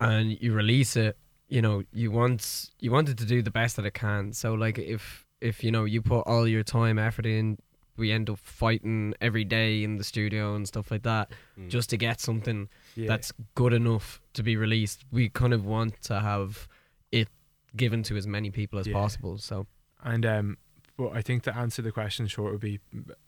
and 0.00 0.36
you 0.42 0.52
release 0.52 0.96
it, 0.96 1.16
you 1.48 1.62
know, 1.62 1.82
you 1.92 2.10
want 2.10 2.70
you 2.80 2.90
want 2.90 3.08
it 3.08 3.18
to 3.18 3.24
do 3.24 3.42
the 3.42 3.50
best 3.50 3.76
that 3.76 3.86
it 3.86 3.94
can. 3.94 4.32
So 4.32 4.54
like 4.54 4.78
if 4.78 5.24
if 5.40 5.62
you 5.64 5.70
know 5.70 5.84
you 5.84 6.02
put 6.02 6.20
all 6.26 6.46
your 6.46 6.62
time 6.62 6.98
effort 6.98 7.26
in, 7.26 7.58
we 7.96 8.12
end 8.12 8.30
up 8.30 8.38
fighting 8.38 9.14
every 9.20 9.44
day 9.44 9.82
in 9.84 9.96
the 9.96 10.04
studio 10.04 10.54
and 10.54 10.66
stuff 10.66 10.90
like 10.90 11.02
that 11.02 11.30
just 11.68 11.90
to 11.90 11.96
get 11.96 12.20
something 12.20 12.68
Yeah. 12.96 13.08
that's 13.08 13.32
good 13.54 13.72
enough 13.74 14.20
to 14.34 14.42
be 14.42 14.56
released. 14.56 15.04
We 15.12 15.28
kind 15.28 15.52
of 15.52 15.64
want 15.66 16.00
to 16.02 16.20
have 16.20 16.66
it 17.12 17.28
given 17.76 18.02
to 18.04 18.16
as 18.16 18.26
many 18.26 18.50
people 18.50 18.78
as 18.78 18.86
Yeah. 18.86 18.94
possible. 18.94 19.36
So 19.38 19.66
and 20.02 20.24
um, 20.24 20.56
but 20.96 21.10
I 21.12 21.20
think 21.22 21.42
to 21.44 21.54
answer 21.56 21.82
the 21.82 21.92
question 21.92 22.26
short 22.26 22.52
would 22.52 22.60
be 22.62 22.80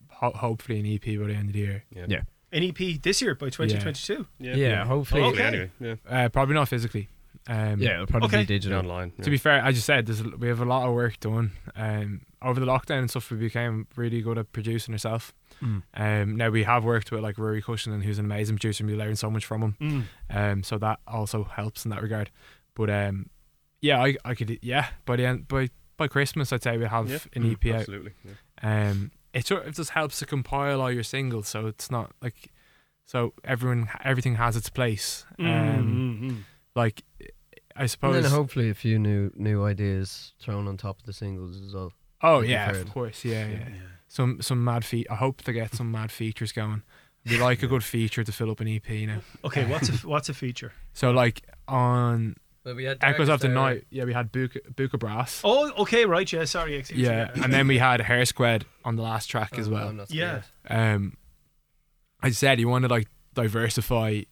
ho- 0.09 0.33
hopefully 0.35 0.81
an 0.81 0.87
EP 0.87 1.19
by 1.21 1.27
the 1.27 1.35
end 1.35 1.49
of 1.49 1.53
the 1.53 1.59
year. 1.59 1.85
Yeah. 1.95 2.07
Yeah. 2.09 2.23
An 2.51 2.63
EP 2.63 3.01
this 3.03 3.23
year 3.23 3.35
by 3.35 3.49
2022. 3.49 4.27
Yeah, 4.39 4.55
yeah, 4.57 4.85
hopefully, 4.85 5.23
oh, 5.23 5.29
Okay. 5.31 5.43
Anyway, 5.43 5.71
yeah. 5.81 5.95
Uh, 6.07 6.29
probably 6.29 6.55
not 6.55 6.69
physically. 6.69 7.09
Um, 7.49 7.81
yeah, 7.81 7.95
it'll 7.95 8.07
probably 8.07 8.27
Okay. 8.27 8.37
be 8.39 8.41
Yeah, 8.43 8.47
digital. 8.59 8.79
online. 8.79 9.13
To 9.23 9.31
be 9.31 9.37
fair, 9.37 9.61
as 9.61 9.75
you 9.75 9.81
said, 9.81 10.07
there's 10.07 10.21
a, 10.21 10.29
we 10.39 10.49
have 10.49 10.61
a 10.61 10.65
lot 10.65 10.87
of 10.87 10.95
work 10.95 11.19
done. 11.21 11.53
Um, 11.75 12.21
over 12.41 12.59
the 12.61 12.67
lockdown 12.67 12.99
and 13.01 13.11
stuff, 13.11 13.31
we 13.31 13.37
became 13.37 13.87
really 13.97 14.21
good 14.21 14.39
at 14.39 14.53
producing 14.53 14.95
ourselves. 14.95 15.33
Mm. 15.63 15.83
Um, 15.95 16.37
now 16.37 16.51
we 16.51 16.65
have 16.65 16.85
worked 16.85 17.11
with 17.11 17.21
like 17.23 17.39
Rory 17.39 17.63
Cushionan, 17.63 18.03
who's 18.03 18.19
an 18.19 18.25
amazing 18.25 18.57
producer, 18.57 18.83
and 18.85 18.91
we 18.91 18.97
learned 18.97 19.19
so 19.19 19.31
much 19.31 19.45
from 19.45 19.63
him. 19.63 19.77
Mm. 19.81 20.05
Um, 20.53 20.63
so 20.63 20.79
that 20.79 21.01
also 21.07 21.45
helps 21.45 21.85
in 21.85 21.91
that 21.91 22.03
regard. 22.03 22.31
But 22.75 22.91
um, 22.91 23.31
yeah, 23.81 24.01
I, 24.03 24.17
I 24.25 24.35
could 24.35 24.59
yeah 24.63 24.89
by 25.05 25.17
the 25.17 25.27
end 25.27 25.49
by 25.49 25.69
by 25.97 26.09
Christmas, 26.09 26.53
I'd 26.53 26.63
say 26.63 26.77
we 26.79 26.85
have 26.87 27.09
Yeah. 27.11 27.19
an 27.35 27.51
EP 27.51 27.67
out. 27.75 27.81
Absolutely. 27.81 28.13
Yeah. 28.25 28.91
Um, 28.91 29.11
it 29.35 29.47
sort 29.47 29.67
of 29.67 29.75
just 29.75 29.91
helps 29.91 30.19
to 30.21 30.27
compile 30.27 30.81
all 30.81 30.91
your 30.91 31.03
singles, 31.05 31.49
so 31.49 31.67
it's 31.67 31.91
not 31.91 32.13
like 32.21 32.51
so 33.07 33.35
everyone 33.45 33.89
everything 34.05 34.37
has 34.37 34.57
its 34.57 34.69
place. 34.71 35.27
Um, 35.39 35.47
Mm-hmm. 35.47 36.37
Like 36.75 37.03
I 37.77 37.83
And 37.83 37.91
suppose. 37.91 38.23
then 38.23 38.31
hopefully 38.33 38.71
a 38.71 38.75
few 38.75 38.99
new 38.99 39.31
new 39.35 39.65
ideas 39.65 40.33
thrown 40.41 40.69
on 40.69 40.77
top 40.77 40.99
of 41.01 41.07
the 41.07 41.13
singles 41.13 41.61
as 41.61 41.75
well. 41.75 41.93
oh 42.23 42.41
yeah, 42.41 42.71
of 42.71 42.89
course, 42.91 43.25
yeah, 43.25 43.47
yeah. 43.49 43.69
Some 44.09 44.41
some 44.43 44.63
mad 44.63 44.85
feat. 44.85 45.07
I 45.11 45.15
hope 45.17 45.43
to 45.43 45.53
get 45.53 45.75
some 45.75 45.91
mad 45.91 46.11
features 46.13 46.53
going. 46.53 46.83
We 47.25 47.39
like 47.39 47.63
a 47.63 47.67
good 47.69 47.85
feature 47.85 48.25
to 48.25 48.33
fill 48.33 48.51
up 48.51 48.61
an 48.61 48.69
EP 48.69 48.89
now. 49.07 49.21
Okay, 49.45 49.65
what's 49.67 49.89
a 49.89 49.93
what's 50.09 50.29
a 50.29 50.35
feature? 50.35 50.73
So 50.93 51.11
like 51.13 51.43
on 51.69 52.37
Well, 52.65 52.75
we 52.75 52.85
had 52.85 52.99
Echoes 53.01 53.29
of 53.29 53.41
the 53.41 53.49
Night, 53.49 53.85
yeah, 53.91 54.05
we 54.05 54.13
had 54.13 54.33
Booka, 54.33 54.59
Booka 54.75 54.99
Brass. 54.99 55.41
Oh, 55.45 55.71
okay, 55.83 56.05
right. 56.05 56.31
Yeah, 56.33 56.45
sorry. 56.45 56.75
excuse 56.77 56.99
me. 57.09 57.15
yeah, 57.15 57.31
and 57.43 57.53
then 57.53 57.69
we 57.69 57.79
had 57.79 58.01
Hare 58.01 58.25
Squead 58.27 58.65
on 58.85 58.97
the 58.97 59.03
last 59.03 59.27
track 59.27 59.57
as 59.59 59.69
Oh, 59.69 59.73
well. 59.73 59.89
I'm 59.89 60.01
Yeah. 60.11 60.43
um 60.69 61.17
I 62.23 62.31
said 62.31 62.61
you 62.61 62.69
want 62.69 62.83
to 62.85 62.89
like 62.89 63.09
diversify 63.35 64.23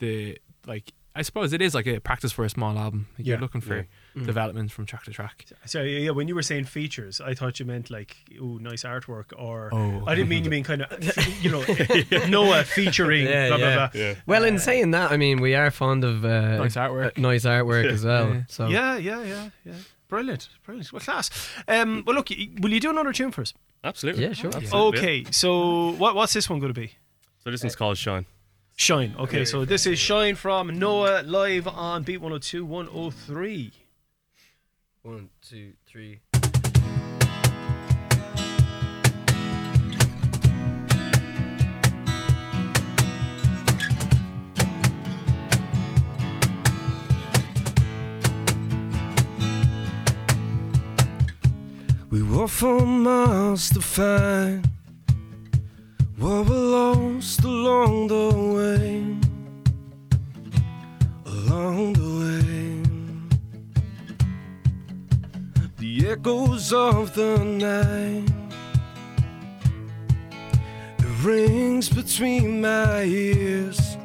the 0.00 0.38
like 0.66 0.92
I 1.14 1.22
suppose 1.22 1.52
it 1.52 1.60
is 1.60 1.74
like 1.74 1.86
a 1.88 1.98
practice 1.98 2.30
for 2.32 2.44
a 2.44 2.48
small 2.50 2.78
album. 2.78 3.08
Like 3.18 3.26
Yeah. 3.26 3.32
You're 3.32 3.40
looking 3.40 3.60
for 3.60 3.86
Mm. 4.16 4.26
development 4.26 4.70
from 4.70 4.86
track 4.86 5.04
to 5.04 5.10
track. 5.10 5.44
So 5.66 5.82
yeah, 5.82 6.10
when 6.10 6.28
you 6.28 6.34
were 6.36 6.42
saying 6.42 6.64
features, 6.66 7.20
I 7.20 7.34
thought 7.34 7.58
you 7.58 7.66
meant 7.66 7.90
like, 7.90 8.16
oh, 8.40 8.58
nice 8.58 8.84
artwork, 8.84 9.32
or 9.36 9.70
Oh. 9.72 10.04
I 10.06 10.14
didn't 10.14 10.28
mean 10.28 10.44
you 10.44 10.50
mean 10.50 10.62
kind 10.64 10.82
of, 10.82 11.42
you 11.42 11.50
know, 11.50 11.64
Noah 12.28 12.62
featuring 12.64 13.24
Yeah, 13.26 13.48
blah 13.48 13.56
blah 13.58 13.66
yeah. 13.68 13.74
blah. 13.76 14.00
Yeah. 14.00 14.14
Well, 14.26 14.44
in 14.44 14.58
saying 14.58 14.92
that, 14.92 15.10
I 15.10 15.16
mean 15.16 15.40
we 15.40 15.54
are 15.56 15.70
fond 15.70 16.04
of 16.04 16.24
uh, 16.24 16.58
Nice 16.58 16.76
artwork. 16.76 17.18
uh, 17.18 17.20
nice 17.20 17.44
artwork 17.44 17.86
as 17.90 18.04
well. 18.04 18.28
Yeah. 18.34 18.42
So 18.48 18.68
Yeah, 18.68 18.96
yeah, 18.96 19.22
yeah, 19.24 19.50
yeah. 19.64 19.74
Brilliant, 20.08 20.48
brilliant. 20.64 20.92
Well, 20.92 21.00
class. 21.00 21.30
Um, 21.68 22.02
well, 22.06 22.16
look, 22.16 22.30
will 22.60 22.72
you 22.72 22.80
do 22.80 22.90
another 22.90 23.12
tune 23.12 23.30
for 23.30 23.42
us? 23.42 23.54
Absolutely. 23.84 24.24
Yeah, 24.24 24.32
sure. 24.32 24.50
Absolutely. 24.54 24.98
Okay, 24.98 25.24
so 25.30 25.90
what 25.92 26.14
what's 26.14 26.32
this 26.32 26.48
one 26.50 26.58
going 26.60 26.72
to 26.74 26.80
be? 26.80 26.92
So 27.44 27.50
this 27.50 27.62
one's 27.62 27.76
called 27.76 27.96
Shine. 27.96 28.26
Shine. 28.80 29.14
Okay, 29.18 29.44
so 29.44 29.66
this 29.66 29.84
is 29.84 29.98
Shine 29.98 30.34
from 30.36 30.78
Noah 30.78 31.22
live 31.22 31.68
on 31.68 32.02
Beat 32.02 32.16
102 32.16 32.64
103. 32.64 33.72
one, 35.02 35.28
two, 35.42 35.74
three. 35.86 36.20
We 52.10 52.22
walked 52.22 52.52
for 52.52 52.86
miles 52.86 53.68
to 53.68 53.82
find 53.82 54.66
what 56.20 56.44
we 56.44 56.54
lost 56.54 57.42
along 57.44 58.08
the 58.08 58.30
way. 58.56 59.16
Along 61.24 61.94
the 61.94 62.10
way, 62.20 62.82
the 65.78 66.10
echoes 66.10 66.72
of 66.72 67.14
the 67.14 67.38
night. 67.42 68.28
It 70.98 71.24
rings 71.24 71.88
between 71.88 72.60
my 72.60 73.02
ears. 73.04 73.96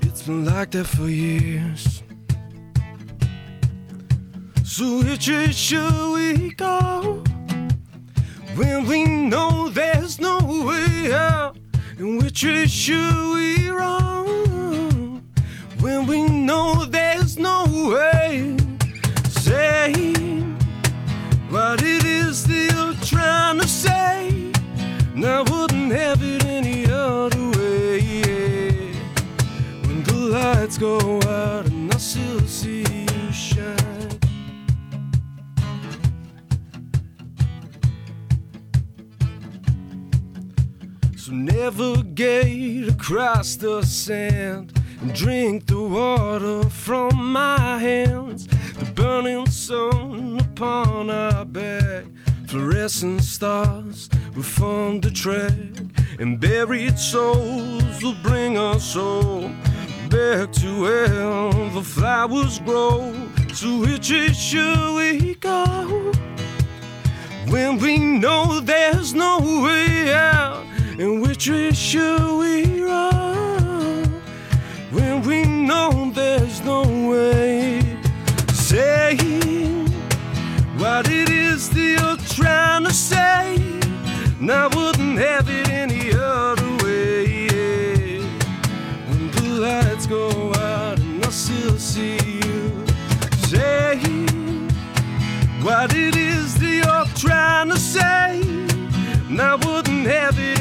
It's 0.00 0.22
been 0.22 0.46
like 0.46 0.70
that 0.70 0.86
for 0.86 1.08
years. 1.08 2.02
So 4.64 5.02
which 5.04 5.28
way 5.28 5.52
should 5.52 6.12
we 6.14 6.54
go 6.54 7.22
when 8.56 8.86
we 8.86 9.04
know 9.04 9.68
there's 9.68 10.20
no 10.20 10.38
way 10.66 11.12
out? 11.12 11.56
Which 11.98 12.44
way 12.44 12.66
should 12.66 13.34
we 13.34 13.68
run 13.68 15.22
when 15.80 16.06
we 16.06 16.28
know 16.28 16.84
there's 16.84 17.38
no 17.38 17.64
way? 17.92 18.56
Say 19.28 19.92
what 21.50 21.82
it 21.82 22.04
is 22.04 22.46
you're 22.48 22.94
trying 23.02 23.60
to 23.60 23.68
say. 23.68 24.52
And 25.14 25.24
I 25.24 25.42
wouldn't 25.42 25.92
have 25.92 26.22
it 26.22 26.44
any 26.44 26.86
other 26.86 27.50
way. 27.58 28.92
When 29.82 30.02
the 30.04 30.14
lights 30.14 30.78
go 30.78 31.23
So 41.24 41.32
navigate 41.32 42.86
across 42.86 43.56
the 43.56 43.80
sand 43.80 44.78
and 45.00 45.14
drink 45.14 45.64
the 45.64 45.80
water 45.80 46.68
from 46.68 47.32
my 47.32 47.78
hands. 47.78 48.46
The 48.46 48.92
burning 48.94 49.46
sun 49.46 50.38
upon 50.40 51.08
our 51.08 51.46
back, 51.46 52.04
fluorescent 52.46 53.22
stars 53.22 54.10
will 54.36 54.42
form 54.42 55.00
the 55.00 55.10
track, 55.10 55.78
and 56.18 56.38
buried 56.38 56.98
souls 56.98 58.02
will 58.02 58.16
bring 58.22 58.58
us 58.58 58.94
all 58.94 59.48
back 60.10 60.52
to 60.52 60.82
where 60.82 61.70
the 61.72 61.82
flowers 61.82 62.58
grow. 62.58 63.14
To 63.60 63.80
which 63.80 64.12
should 64.36 64.94
we 64.94 65.36
go? 65.36 66.12
when 67.48 67.78
we 67.78 67.98
know 67.98 68.60
there's 68.60 69.14
no 69.14 69.38
way 69.38 70.12
out? 70.12 70.63
And 70.96 71.20
which 71.20 71.50
should 71.76 72.38
we 72.38 72.80
run 72.80 74.04
when 74.92 75.22
we 75.22 75.44
know 75.44 76.12
there's 76.14 76.60
no 76.60 76.82
way? 76.82 77.80
Say 78.52 79.16
what 80.78 81.08
it 81.10 81.30
is 81.30 81.68
that 81.70 81.80
you're 81.80 82.16
trying 82.28 82.84
to 82.84 82.92
say, 82.92 83.56
and 84.38 84.52
I 84.52 84.68
wouldn't 84.68 85.18
have 85.18 85.50
it 85.50 85.68
any 85.68 86.12
other 86.12 86.84
way. 86.84 87.46
yeah. 87.46 88.22
When 89.08 89.32
the 89.32 89.48
lights 89.62 90.06
go 90.06 90.28
out 90.54 91.00
and 91.00 91.26
I 91.26 91.30
still 91.30 91.76
see 91.76 92.18
you, 92.22 92.86
say 93.48 93.98
what 95.60 95.92
it 95.92 96.14
is 96.14 96.54
that 96.60 96.84
you're 96.84 97.06
trying 97.16 97.70
to 97.70 97.78
say. 97.78 98.40
And 99.28 99.42
I 99.42 99.56
wouldn't 99.56 100.06
have 100.06 100.38
it 100.38 100.53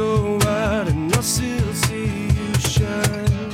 go 0.00 0.38
out 0.48 0.88
and 0.88 1.14
I 1.14 1.20
still 1.20 1.72
see 1.74 2.28
you 2.28 2.54
shine. 2.54 3.50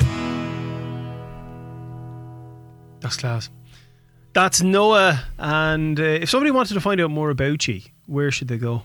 That's 3.01 3.17
class. 3.17 3.51
That's 4.33 4.63
Noah. 4.63 5.25
And 5.39 5.99
uh, 5.99 6.03
if 6.23 6.31
somebody 6.31 6.51
wanted 6.53 6.75
to 6.75 6.81
find 6.81 7.01
out 7.01 7.11
more 7.11 7.31
about 7.31 7.67
you, 7.67 7.81
where 8.07 8.31
should 8.31 8.47
they 8.49 8.59
go? 8.59 8.83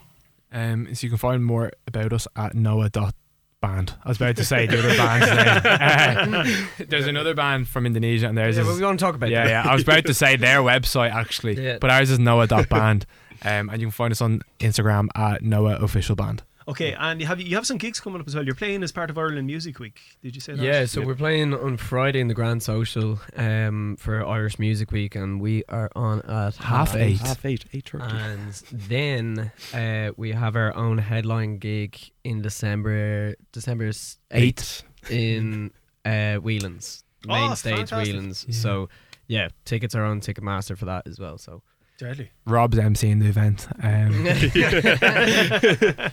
Um, 0.52 0.93
so 0.95 1.06
you 1.06 1.10
can 1.10 1.17
find 1.19 1.45
more 1.45 1.71
about 1.88 2.13
us 2.13 2.28
at 2.36 2.56
noah.band. 2.56 3.93
I 4.04 4.08
was 4.10 4.17
about 4.17 4.36
to 4.38 4.45
say 4.45 4.65
the 4.65 4.80
other 4.80 4.97
band's 4.97 5.28
name. 6.26 6.34
Uh, 6.34 6.86
there's 6.89 7.08
another 7.08 7.36
band 7.36 7.67
from 7.67 7.86
Indonesia 7.86 8.28
and 8.28 8.36
there's 8.38 8.56
Yeah, 8.56 8.63
is- 8.63 8.67
but 8.69 8.76
we 8.76 8.82
want 8.84 9.00
to 9.00 9.06
talk 9.06 9.15
about 9.15 9.30
yeah, 9.30 9.43
that. 9.45 9.65
yeah. 9.65 9.71
I 9.71 9.74
was 9.74 9.84
about 9.84 10.06
to 10.08 10.13
say 10.15 10.36
their 10.36 10.60
website 10.62 11.12
actually, 11.13 11.63
Yeah. 11.63 11.78
but 11.80 11.89
ours 11.91 12.10
is 12.10 12.17
noah.band. 12.19 13.06
Um, 13.43 13.69
and 13.69 13.80
you 13.82 13.88
can 13.88 13.91
find 13.91 14.12
us 14.12 14.21
on 14.21 14.41
Instagram 14.60 15.08
at 15.15 15.41
Noah 15.43 15.76
Official 15.78 16.15
Band. 16.15 16.43
Okay, 16.67 16.93
and 16.97 17.19
you 17.19 17.28
have 17.28 17.41
you 17.41 17.56
have 17.56 17.65
some 17.65 17.78
gigs 17.78 18.00
coming 18.00 18.21
up 18.21 18.28
as 18.28 18.36
well. 18.36 18.45
You're 18.45 18.56
playing 18.56 18.84
as 18.84 18.91
part 18.91 19.10
of 19.10 19.17
Ireland 19.17 19.47
Music 19.47 19.80
Week. 19.80 20.00
Did 20.21 20.36
you 20.36 20.41
say 20.41 20.54
that? 20.54 20.63
Yeah, 20.63 20.86
so 20.86 21.02
we're 21.02 21.15
playing 21.15 21.54
on 21.54 21.78
Friday 21.78 22.19
in 22.19 22.28
the 22.28 22.34
Grand 22.34 22.62
Social 22.62 23.19
um, 23.36 23.95
for 24.00 24.26
Irish 24.26 24.60
Music 24.60 24.91
Week, 24.91 25.15
and 25.15 25.41
we 25.41 25.63
are 25.69 25.89
on 25.95 26.21
at 26.21 26.56
half, 26.58 26.95
eight. 26.95 27.19
Half 27.19 27.45
eight, 27.45 27.65
eight 27.74 27.89
thirty. 27.89 28.04
And 28.06 28.54
then 28.71 29.52
uh, 29.74 30.12
we 30.17 30.32
have 30.34 30.56
our 30.56 30.76
own 30.76 31.00
headline 31.00 31.58
gig 31.58 31.97
in 32.24 32.41
December, 32.41 33.36
December 33.52 33.88
s- 33.88 34.19
eighth 34.32 34.84
in 35.10 35.71
uh, 36.06 36.36
Whelan's 36.36 37.04
main 37.26 37.52
Oh, 37.52 37.56
stage, 37.56 37.76
fantastic. 37.89 38.13
Whelan's. 38.13 38.45
Yeah. 38.47 38.54
So 38.56 38.89
yeah, 39.28 39.47
tickets 39.65 39.95
are 39.95 40.04
on 40.04 40.21
Ticketmaster 40.21 40.78
for 40.78 40.86
that 40.86 41.08
as 41.08 41.19
well. 41.19 41.38
So 41.38 41.63
Deadly. 42.01 42.31
Rob's 42.45 42.77
emceeing 42.77 43.19
the 43.21 43.27
event. 43.27 43.67
Um, 43.83 44.25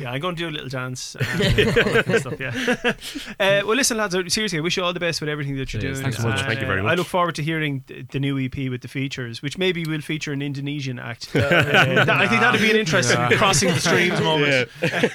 Yeah, 0.00 0.12
I'm 0.12 0.20
going 0.20 0.36
to 0.36 0.42
do 0.42 0.48
a 0.48 0.50
little 0.50 0.68
dance 0.68 1.14
and 1.16 1.28
all 1.28 1.92
that 1.92 2.04
kind 2.04 2.16
of 2.16 2.20
stuff. 2.20 2.40
Yeah. 2.40 2.92
uh, 3.40 3.62
well, 3.66 3.76
listen, 3.76 3.96
lads. 3.96 4.14
Seriously, 4.32 4.58
I 4.58 4.62
wish 4.62 4.76
you 4.76 4.84
all 4.84 4.92
the 4.92 5.00
best 5.00 5.20
with 5.20 5.28
everything 5.30 5.56
that 5.56 5.72
you're 5.72 5.80
Cheers. 5.82 5.98
doing. 6.00 6.04
Thanks 6.12 6.18
so 6.18 6.28
much. 6.28 6.40
Uh, 6.42 6.46
Thank 6.46 6.60
you 6.60 6.66
very 6.66 6.82
much. 6.82 6.92
I 6.92 6.94
look 6.94 7.06
forward 7.06 7.34
to 7.36 7.42
hearing 7.42 7.80
th- 7.82 8.06
the 8.12 8.20
new 8.20 8.38
EP 8.38 8.54
with 8.70 8.82
the 8.82 8.88
features, 8.88 9.42
which 9.42 9.58
maybe 9.58 9.84
will 9.84 10.00
feature 10.00 10.32
an 10.32 10.42
Indonesian 10.42 10.98
act. 10.98 11.28
Uh, 11.40 12.04
that- 12.04 12.10
I 12.10 12.28
think 12.28 12.40
that'd 12.42 12.60
be 12.60 12.70
an 12.70 12.76
interesting 12.76 13.18
Yeah. 13.18 13.36
crossing 13.36 13.70
the 13.70 13.80
streams 13.80 14.20
moment. 14.20 14.68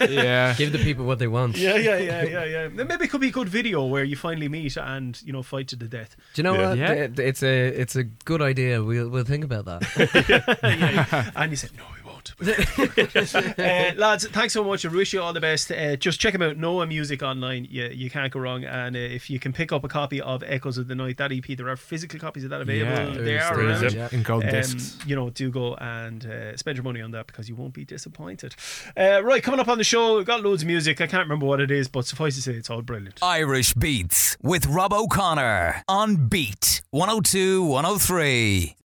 yeah. 0.10 0.54
give 0.58 0.72
the 0.72 0.80
people 0.80 1.06
what 1.06 1.20
they 1.20 1.28
want. 1.28 1.58
Yeah, 1.58 1.76
yeah, 1.76 1.98
yeah, 1.98 2.24
yeah, 2.24 2.44
yeah. 2.46 2.68
Maybe 2.68 3.06
it 3.06 3.10
could 3.12 3.22
be 3.22 3.28
a 3.30 3.32
good 3.32 3.48
video 3.50 3.86
where 3.86 4.04
you 4.04 4.16
finally 4.16 4.50
meet 4.50 4.76
and 4.78 5.20
you 5.24 5.32
know 5.32 5.44
fight 5.44 5.68
to 5.70 5.76
the 5.76 5.88
death. 5.88 6.16
Do 6.34 6.42
you 6.42 6.44
know 6.44 6.56
Yeah. 6.56 6.70
what? 6.70 6.78
Yeah. 6.78 6.94
Th- 6.96 7.16
th- 7.16 7.28
It's 7.30 7.44
a 7.44 7.68
it's 7.68 7.96
a 7.96 8.04
good 8.04 8.42
idea. 8.42 8.84
We'll 8.84 9.08
we'll 9.10 9.24
think 9.24 9.44
about 9.44 9.66
that. 9.66 9.84
And 10.16 11.52
he 11.52 11.56
said, 11.56 11.72
"No, 11.78 11.84
we 11.96 12.02
won't. 12.10 12.34
uh, 12.42 13.92
lads, 13.98 14.28
thanks 14.30 14.54
so 14.54 14.64
much. 14.64 14.86
I 14.86 14.90
wish 14.90 15.14
you 15.14 15.22
all 15.22 15.32
the 15.34 15.40
best. 15.42 15.72
Uh, 15.72 15.96
just 15.96 16.20
check 16.20 16.34
them 16.34 16.42
out. 16.42 16.58
Noah 16.58 16.88
Music 16.88 17.22
online. 17.24 17.68
You, 17.70 17.86
you 17.94 18.10
can't 18.10 18.32
go 18.34 18.40
wrong. 18.40 18.64
And 18.64 18.96
uh, 18.96 19.00
if 19.00 19.30
you 19.30 19.40
can 19.40 19.54
pick 19.54 19.72
up 19.72 19.84
a 19.84 19.88
copy 19.88 20.20
of 20.22 20.44
Echoes 20.44 20.78
of 20.78 20.88
the 20.88 20.96
Night, 20.96 21.18
that 21.18 21.32
EP, 21.32 21.46
there 21.58 21.70
are 21.70 21.76
physical 21.76 22.20
copies 22.20 22.44
of 22.44 22.50
that 22.50 22.62
available. 22.62 23.16
Yeah, 23.16 23.22
they 23.22 23.38
are 23.38 23.60
around. 23.60 23.94
yeah. 23.94 24.10
in 24.12 24.24
gold 24.24 24.44
Um, 24.44 24.50
discs. 24.50 24.98
you 25.06 25.16
know, 25.16 25.30
do 25.30 25.52
go 25.52 25.76
and 25.76 26.26
uh, 26.26 26.58
spend 26.58 26.78
your 26.78 26.84
money 26.84 27.02
on 27.02 27.12
that 27.12 27.28
because 27.28 27.48
you 27.48 27.56
won't 27.56 27.74
be 27.74 27.86
disappointed. 27.86 28.56
Uh, 28.98 29.22
right, 29.24 29.44
coming 29.44 29.60
up 29.60 29.68
on 29.68 29.78
the 29.78 29.84
show, 29.84 30.18
we've 30.18 30.26
got 30.26 30.42
loads 30.44 30.64
of 30.64 30.68
music. 30.68 31.00
I 31.02 31.08
can't 31.08 31.24
remember 31.24 31.46
what 31.46 31.60
it 31.62 31.72
is, 31.72 31.88
but 31.88 32.06
suffice 32.06 32.36
to 32.36 32.42
say, 32.42 32.54
it's 32.54 32.70
all 32.70 32.82
brilliant. 32.82 33.20
Irish 33.22 33.74
Beats 33.76 34.36
with 34.42 34.66
Rob 34.66 34.94
O'Connor 34.94 35.84
on 35.88 36.28
Beat 36.28 36.82
102 36.92 37.64
103. 37.64 38.76